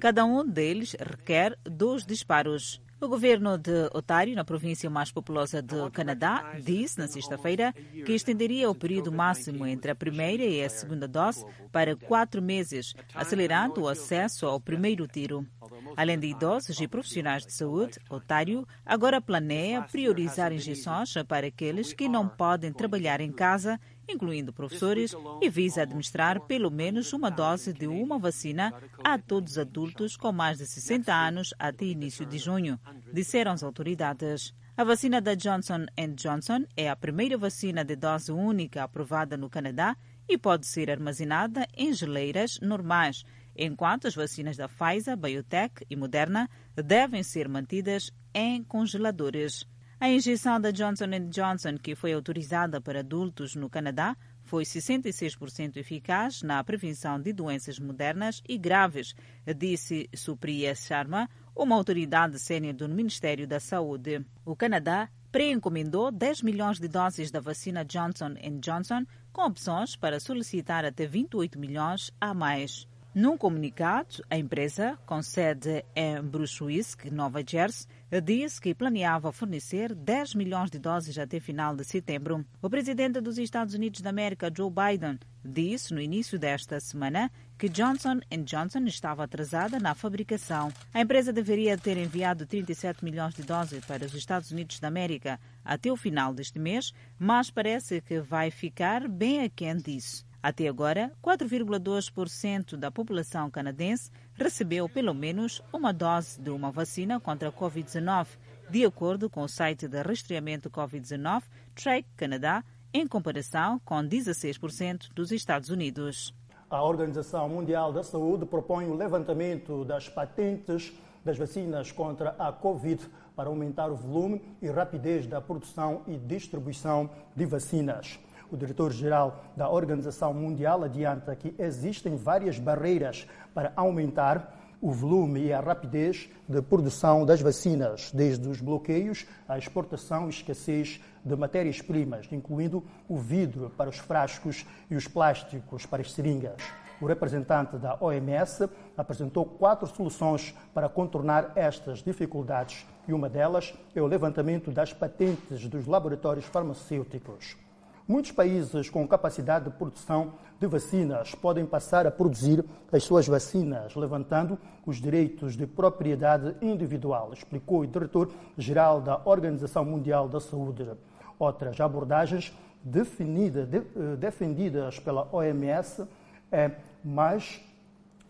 [0.01, 2.81] Cada um deles requer dois disparos.
[2.99, 7.75] O governo de Ontário, na província mais populosa do Canadá, disse na sexta-feira
[8.07, 12.95] que estenderia o período máximo entre a primeira e a segunda dose para quatro meses,
[13.15, 15.47] acelerando o acesso ao primeiro tiro.
[15.95, 22.09] Além de idosos e profissionais de saúde, Ontário agora planeia priorizar injeções para aqueles que
[22.09, 23.79] não podem trabalhar em casa
[24.09, 29.59] incluindo professores, e visa administrar pelo menos uma dose de uma vacina a todos os
[29.59, 32.79] adultos com mais de 60 anos até início de junho,
[33.13, 34.55] disseram as autoridades.
[34.77, 39.97] A vacina da Johnson Johnson é a primeira vacina de dose única aprovada no Canadá
[40.29, 43.25] e pode ser armazenada em geleiras normais,
[43.57, 49.67] enquanto as vacinas da Pfizer, BioTech e Moderna devem ser mantidas em congeladores.
[49.99, 56.43] A injeção da Johnson Johnson, que foi autorizada para adultos no Canadá, foi 66% eficaz
[56.43, 59.15] na prevenção de doenças modernas e graves,
[59.57, 64.23] disse Supriya Sharma, uma autoridade sênior do Ministério da Saúde.
[64.45, 70.85] O Canadá pré-encomendou 10 milhões de doses da vacina Johnson Johnson, com opções para solicitar
[70.85, 72.87] até 28 milhões a mais.
[73.15, 77.89] Num comunicado, a empresa, com sede em Brunswick, Nova Jersey,
[78.23, 82.45] disse que planeava fornecer 10 milhões de doses até final de setembro.
[82.63, 87.69] O presidente dos Estados Unidos da América, Joe Biden, disse no início desta semana que
[87.69, 90.73] Johnson Johnson estava atrasada na fabricação.
[90.95, 95.41] A empresa deveria ter enviado 37 milhões de doses para os Estados Unidos da América
[95.65, 100.25] até o final deste mês, mas parece que vai ficar bem aquém disso.
[100.43, 107.49] Até agora, 4,2% da população canadense recebeu pelo menos uma dose de uma vacina contra
[107.49, 108.27] a Covid-19,
[108.71, 111.43] de acordo com o site de rastreamento Covid-19
[111.75, 116.35] Track Canadá, em comparação com 16% dos Estados Unidos.
[116.69, 120.93] A Organização Mundial da Saúde propõe o levantamento das patentes
[121.25, 127.11] das vacinas contra a Covid para aumentar o volume e rapidez da produção e distribuição
[127.35, 128.19] de vacinas.
[128.51, 135.53] O diretor-geral da Organização Mundial adianta que existem várias barreiras para aumentar o volume e
[135.53, 142.29] a rapidez de produção das vacinas, desde os bloqueios à exportação e escassez de matérias-primas,
[142.31, 146.63] incluindo o vidro para os frascos e os plásticos para as seringas.
[147.01, 154.01] O representante da OMS apresentou quatro soluções para contornar estas dificuldades e uma delas é
[154.01, 157.66] o levantamento das patentes dos laboratórios farmacêuticos.
[158.09, 163.97] Muitos países com capacidade de produção de vacinas podem passar a produzir as suas vacinas,
[163.97, 170.89] levantando os direitos de propriedade individual, explicou o diretor-geral da Organização Mundial da Saúde.
[171.37, 176.07] Outras abordagens definida, de, eh, defendidas pela OMS
[176.53, 176.71] é
[177.05, 177.61] mais,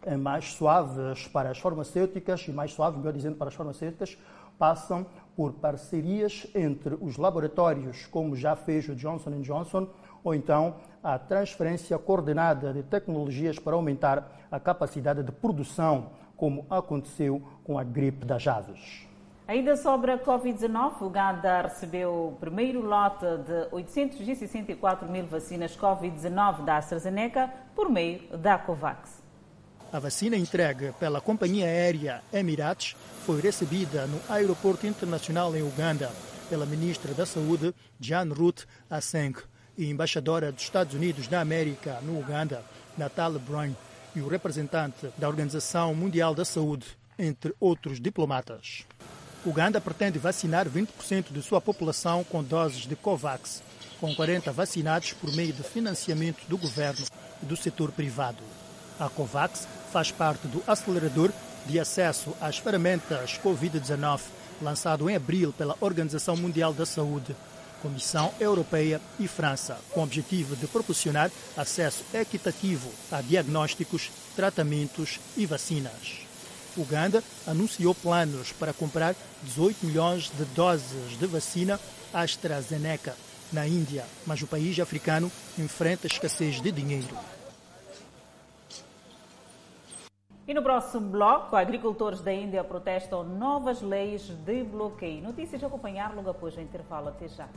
[0.06, 4.16] é mais suaves para as farmacêuticas e mais suaves, melhor dizendo, para as farmacêuticas,
[4.58, 5.04] passam
[5.36, 9.86] por parcerias entre os laboratórios, como já fez o Johnson Johnson,
[10.24, 17.42] ou então a transferência coordenada de tecnologias para aumentar a capacidade de produção, como aconteceu
[17.62, 19.06] com a gripe das aves.
[19.46, 26.64] Ainda sobre a Covid-19, o Uganda recebeu o primeiro lote de 864 mil vacinas Covid-19
[26.64, 29.15] da AstraZeneca por meio da COVAX.
[29.92, 36.10] A vacina entregue pela companhia aérea Emirates foi recebida no aeroporto internacional em Uganda
[36.50, 39.34] pela ministra da Saúde, Jan Ruth Aseng,
[39.78, 42.64] e embaixadora dos Estados Unidos da América no Uganda,
[42.96, 43.74] Natalie Brown,
[44.14, 46.86] e o representante da Organização Mundial da Saúde,
[47.18, 48.86] entre outros diplomatas.
[49.44, 53.62] Uganda pretende vacinar 20% de sua população com doses de COVAX,
[54.00, 57.04] com 40 vacinados por meio de financiamento do governo
[57.42, 58.42] e do setor privado.
[58.98, 61.30] A COVAX faz parte do acelerador
[61.66, 64.20] de acesso às ferramentas Covid-19,
[64.62, 67.36] lançado em abril pela Organização Mundial da Saúde,
[67.82, 75.44] Comissão Europeia e França, com o objetivo de proporcionar acesso equitativo a diagnósticos, tratamentos e
[75.44, 76.26] vacinas.
[76.76, 81.80] Uganda anunciou planos para comprar 18 milhões de doses de vacina
[82.12, 83.14] AstraZeneca
[83.52, 87.16] na Índia, mas o país africano enfrenta escassez de dinheiro.
[90.48, 95.20] E no próximo bloco, agricultores da Índia protestam novas leis de bloqueio.
[95.20, 97.08] Notícias a acompanhar logo após o intervalo.
[97.08, 97.48] Até já.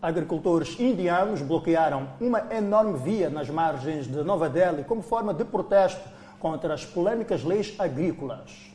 [0.00, 6.08] Agricultores indianos bloquearam uma enorme via nas margens de Nova Delhi como forma de protesto
[6.38, 8.72] contra as polêmicas leis agrícolas.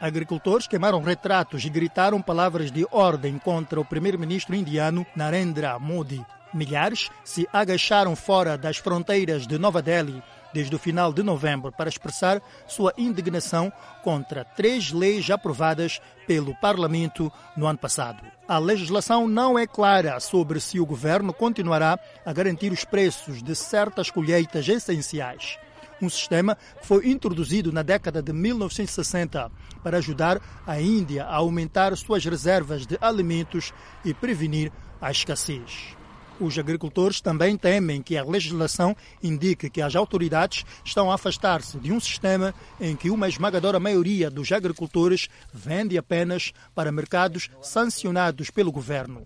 [0.00, 6.24] Agricultores queimaram retratos e gritaram palavras de ordem contra o primeiro-ministro indiano Narendra Modi.
[6.54, 10.22] Milhares se agacharam fora das fronteiras de Nova Delhi
[10.52, 13.72] desde o final de novembro para expressar sua indignação
[14.02, 18.22] contra três leis aprovadas pelo Parlamento no ano passado.
[18.46, 23.54] A legislação não é clara sobre se o governo continuará a garantir os preços de
[23.54, 25.58] certas colheitas essenciais.
[26.00, 29.50] Um sistema que foi introduzido na década de 1960
[29.82, 33.72] para ajudar a Índia a aumentar suas reservas de alimentos
[34.04, 36.01] e prevenir a escassez.
[36.40, 41.92] Os agricultores também temem que a legislação indique que as autoridades estão a afastar-se de
[41.92, 48.72] um sistema em que uma esmagadora maioria dos agricultores vende apenas para mercados sancionados pelo
[48.72, 49.22] governo.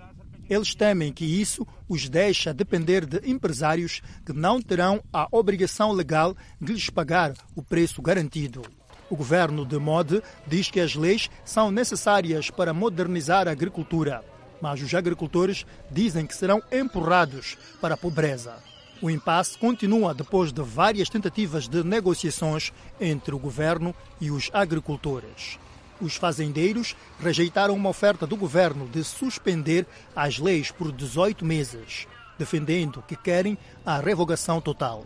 [0.48, 6.36] Eles temem que isso os deixa depender de empresários que não terão a obrigação legal
[6.60, 8.62] de lhes pagar o preço garantido.
[9.08, 14.22] O governo de Modi diz que as leis são necessárias para modernizar a agricultura
[14.60, 18.54] mas os agricultores dizem que serão empurrados para a pobreza.
[19.02, 25.58] O impasse continua depois de várias tentativas de negociações entre o governo e os agricultores.
[26.00, 32.06] Os fazendeiros rejeitaram uma oferta do governo de suspender as leis por 18 meses,
[32.38, 35.04] defendendo que querem a revogação total.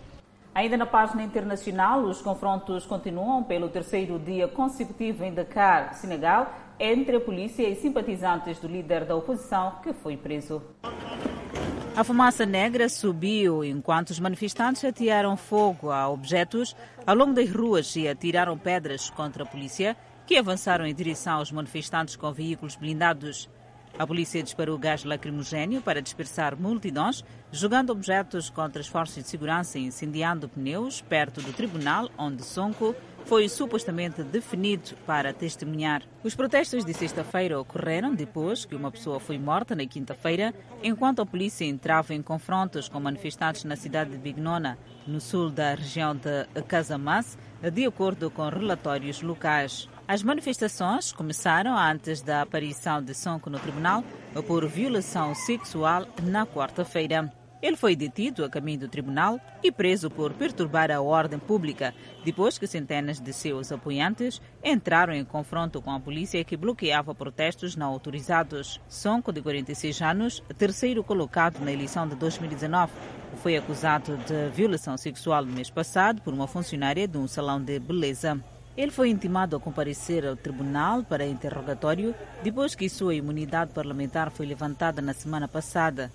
[0.53, 7.16] Ainda na página internacional, os confrontos continuam pelo terceiro dia consecutivo em Dakar, Senegal, entre
[7.16, 10.62] a polícia e simpatizantes do líder da oposição que foi preso.
[11.95, 16.74] A fumaça negra subiu enquanto os manifestantes atearam fogo a objetos
[17.07, 19.95] ao longo das ruas e atiraram pedras contra a polícia,
[20.26, 23.51] que avançaram em direção aos manifestantes com veículos blindados.
[23.99, 27.22] A polícia disparou gás lacrimogéneo para dispersar multidões,
[27.53, 32.95] jogando objetos contra as forças de segurança e incendiando pneus perto do tribunal onde Sonko
[33.31, 36.03] foi supostamente definido para testemunhar.
[36.24, 40.53] Os protestos de sexta-feira ocorreram depois que uma pessoa foi morta na quinta-feira,
[40.83, 44.76] enquanto a polícia entrava em confrontos com manifestantes na cidade de Bignona,
[45.07, 47.39] no sul da região de Casamas,
[47.72, 49.89] de acordo com relatórios locais.
[50.09, 54.03] As manifestações começaram antes da aparição de Sonko no tribunal
[54.45, 57.33] por violação sexual na quarta-feira.
[57.63, 61.95] Ele foi detido a caminho do tribunal e preso por perturbar a ordem pública,
[62.25, 67.77] depois que centenas de seus apoiantes entraram em confronto com a polícia que bloqueava protestos
[67.77, 68.81] não autorizados.
[68.89, 72.93] Sonko, de 46 anos, terceiro colocado na eleição de 2019,
[73.37, 77.79] foi acusado de violação sexual no mês passado por uma funcionária de um salão de
[77.79, 78.43] beleza.
[78.77, 84.47] Ele foi intimado a comparecer ao tribunal para interrogatório depois que sua imunidade parlamentar foi
[84.47, 86.11] levantada na semana passada.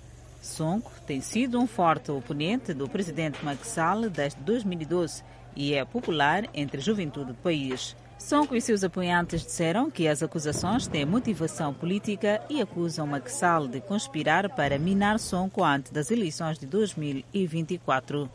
[0.45, 5.23] Sonko tem sido um forte oponente do presidente Macky Sall desde 2012
[5.55, 7.95] e é popular entre a juventude do país.
[8.17, 13.67] Sonko e seus apoiantes disseram que as acusações têm motivação política e acusam Macky Sall
[13.67, 18.29] de conspirar para minar Sonko antes das eleições de 2024.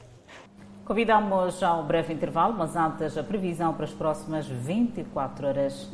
[0.84, 5.88] Convidamos a um breve intervalo, mas antes a previsão para as próximas 24 horas.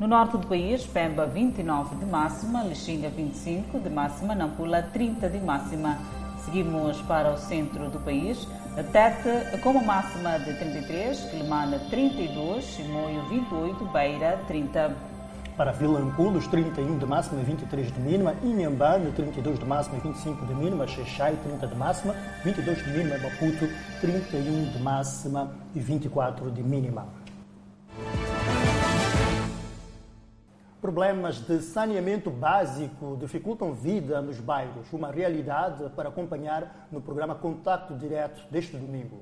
[0.00, 5.38] No norte do país, Pemba 29 de máxima, Lixinga 25 de máxima, Nampula 30 de
[5.38, 5.98] máxima.
[6.42, 8.48] Seguimos para o centro do país,
[8.92, 14.96] Tete com uma máxima de 33, Quilimana 32, Chimoio 28, Beira 30.
[15.54, 18.34] Para Vilanculos, 31 de máxima e 23 de mínima.
[18.42, 20.86] Inhambane, 32 de máxima e 25 de mínima.
[20.86, 23.18] Xexai, 30 de máxima, 22 de mínima.
[23.18, 23.68] Maputo,
[24.00, 27.19] 31 de máxima e 24 de mínima.
[30.80, 37.94] Problemas de saneamento básico dificultam vida nos bairros, uma realidade para acompanhar no programa Contato
[37.94, 39.20] Direto deste domingo.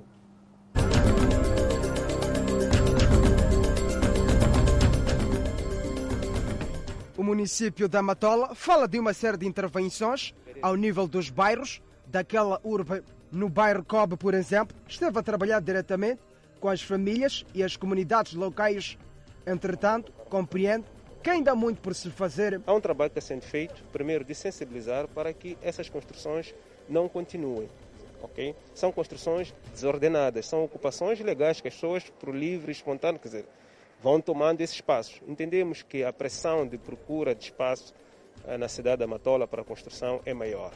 [7.16, 10.32] O município da Matola fala de uma série de intervenções
[10.62, 13.02] ao nível dos bairros, daquela urbe
[13.32, 16.20] no bairro Cobe, por exemplo, esteve a trabalhar diretamente
[16.60, 18.96] com as famílias e as comunidades locais.
[19.44, 20.84] Entretanto, compreende
[21.22, 22.60] que ainda há muito por se fazer.
[22.66, 26.54] Há um trabalho que está sendo feito, primeiro de sensibilizar para que essas construções
[26.88, 27.68] não continuem.
[28.22, 28.54] ok?
[28.74, 33.44] São construções desordenadas, são ocupações legais que as pessoas, por livre e espontâneo, quer dizer,
[34.02, 35.20] vão tomando esses espaços.
[35.26, 37.94] Entendemos que a pressão de procura de espaço
[38.46, 40.72] eh, na cidade da Matola para a construção é maior.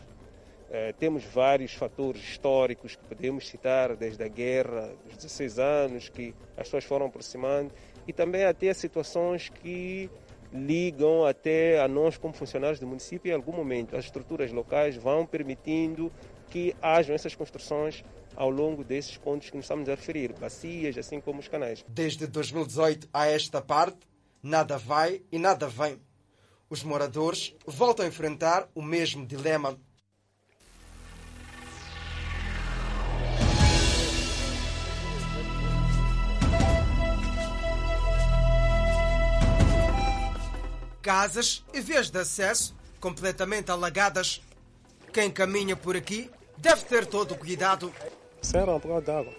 [0.71, 6.35] Eh, temos vários fatores históricos que podemos citar, desde a guerra dos 16 anos, que
[6.57, 7.73] as pessoas foram aproximando,
[8.07, 10.11] e também até situações que
[10.53, 13.97] ligam até a nós como funcionários do município em algum momento.
[13.97, 16.13] As estruturas locais vão permitindo
[16.51, 18.05] que hajam essas construções
[18.37, 21.85] ao longo desses pontos que nos estamos a referir, bacias, assim como os canais.
[21.89, 24.01] Desde 2018 a esta parte,
[24.43, 25.99] nada vai e nada vem.
[26.69, 29.79] Os moradores voltam a enfrentar o mesmo dilema.
[41.03, 44.41] Casas e vias de acesso completamente alagadas.
[45.13, 47.93] Quem caminha por aqui deve ter todo o cuidado.
[48.41, 49.35] Serão por causa d'água.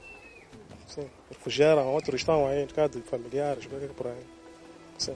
[0.87, 1.09] Sim.
[1.39, 4.25] Fugiram, outros estão aí em casa de familiares, por aí.
[4.97, 5.15] Sim.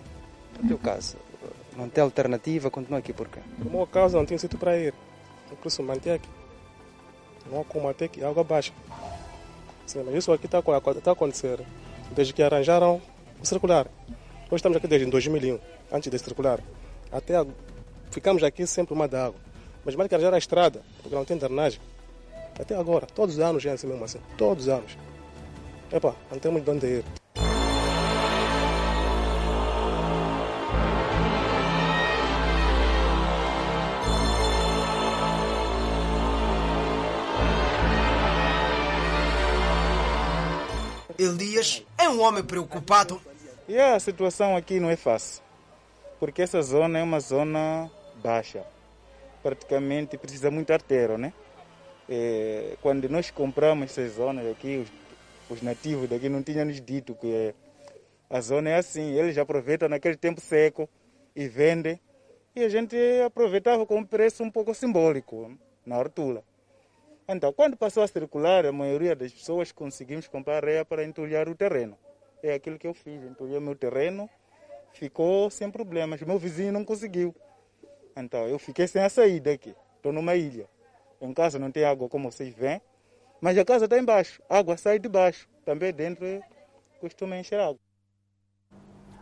[0.62, 1.18] No teu caso,
[1.76, 3.40] não tem alternativa, continua aqui por quê?
[3.60, 4.94] No meu caso, não tenho sítio para ir.
[5.62, 6.30] Por isso, manter aqui.
[7.52, 8.74] Não há como até que água baixa.
[9.86, 11.60] Sim, mas isso aqui está tá a acontecer
[12.12, 13.02] desde que arranjaram
[13.42, 13.88] o circular.
[14.50, 15.60] Nós estamos aqui desde 2001,
[15.92, 16.60] antes de circular.
[17.12, 17.46] Até a...
[18.12, 19.40] ficamos aqui sempre uma da água.
[19.86, 21.80] Mas mais que arranjar a estrada, porque não tem drenagem.
[22.60, 24.20] Até agora, todos os anos é assim mesmo assim.
[24.38, 24.98] Todos os anos.
[25.92, 27.06] Epa, não temos de onde ir.
[41.18, 43.20] Elias é um homem preocupado.
[43.68, 45.42] E a situação aqui não é fácil,
[46.20, 47.90] porque essa zona é uma zona
[48.24, 48.66] baixa.
[49.44, 51.34] Praticamente precisa muito arteiro, né?
[52.10, 57.14] É, quando nós compramos essas zonas aqui, os, os, nativos daqui não tinham nos dito
[57.16, 57.54] que
[58.30, 59.14] a zona é assim.
[59.14, 60.90] Eles aproveitam naquele tempo seco
[61.36, 62.00] e vendem.
[62.56, 62.96] E a gente
[63.26, 65.56] aproveitava com um preço um pouco simbólico
[65.86, 66.44] na hortula.
[67.30, 71.56] Então, quando passou a circular, a maioria das pessoas conseguimos comprar areia para entulhar o
[71.56, 71.98] terreno.
[72.42, 74.30] É aquilo que eu fiz, entulhei meu terreno,
[74.98, 76.22] ficou sem problemas.
[76.22, 77.34] Meu vizinho não conseguiu.
[78.16, 79.76] Então, eu fiquei sem a saída aqui.
[79.96, 80.68] Estou numa ilha.
[81.22, 82.82] Em casa não tem água, como vocês veem,
[83.40, 84.42] mas a casa está embaixo.
[84.50, 85.48] A água sai de baixo.
[85.66, 86.26] Também dentro
[87.00, 87.80] costuma encher água.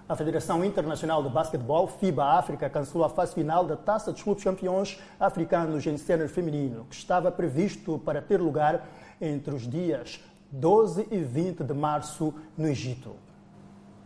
[0.08, 4.44] A Federação Internacional de Basquetebol, FIBA África, cancelou a fase final da Taça dos Clubes
[4.44, 8.88] Campeões Africanos em Sênior Feminino, que estava previsto para ter lugar
[9.20, 10.20] entre os dias
[10.52, 13.25] 12 e 20 de março no Egito.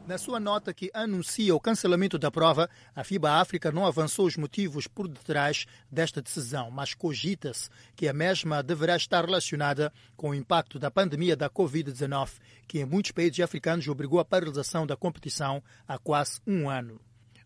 [0.10, 4.38] Na sua nota que anuncia o cancelamento da prova, a FIBA África não avançou os
[4.38, 10.34] motivos por detrás desta decisão, mas cogita-se que a mesma deverá estar relacionada com o
[10.34, 15.62] impacto da pandemia da Covid-19, que em muitos países africanos obrigou a paralisação da competição
[15.88, 17.00] há quase um ano.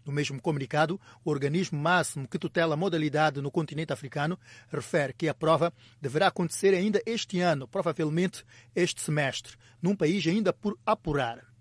[0.06, 4.40] No mesmo comunicado, o organismo máximo que tutela a modalidade no continente africano
[4.70, 10.54] refere que a prova deverá acontecer ainda este ano, provavelmente este semestre, num país ainda
[10.54, 11.53] por apurar.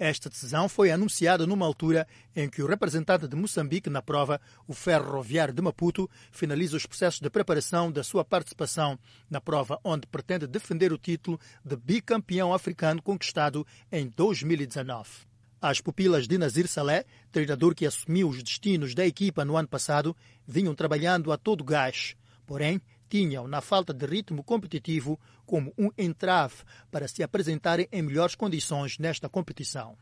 [0.00, 4.72] Esta decisão foi anunciada numa altura em que o representante de Moçambique na prova, o
[4.72, 8.98] Ferroviário de Maputo, finaliza os processos de preparação da sua participação
[9.28, 15.06] na prova, onde pretende defender o título de bicampeão africano conquistado em 2019.
[15.60, 20.16] As pupilas de Nazir Saleh, treinador que assumiu os destinos da equipa no ano passado,
[20.46, 22.16] vinham trabalhando a todo gás.
[22.46, 22.80] Porém,
[23.10, 28.98] tinham, na falta de ritmo competitivo, como um entrave para se apresentarem em melhores condições
[28.98, 29.96] nesta competição.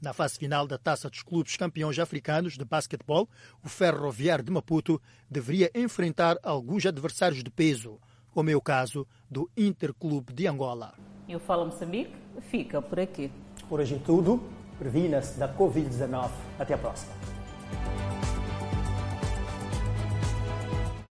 [0.00, 3.28] Na fase final da Taça dos Clubes Campeões Africanos de Basquetebol,
[3.64, 7.98] o Ferroviário de Maputo deveria enfrentar alguns adversários de peso,
[8.30, 10.94] como é o caso do Interclube de Angola.
[11.26, 13.32] E o Fala Moçambique fica por aqui.
[13.68, 14.40] Por hoje é tudo.
[14.78, 16.30] Previna-se da Covid-19.
[16.56, 17.12] Até a próxima.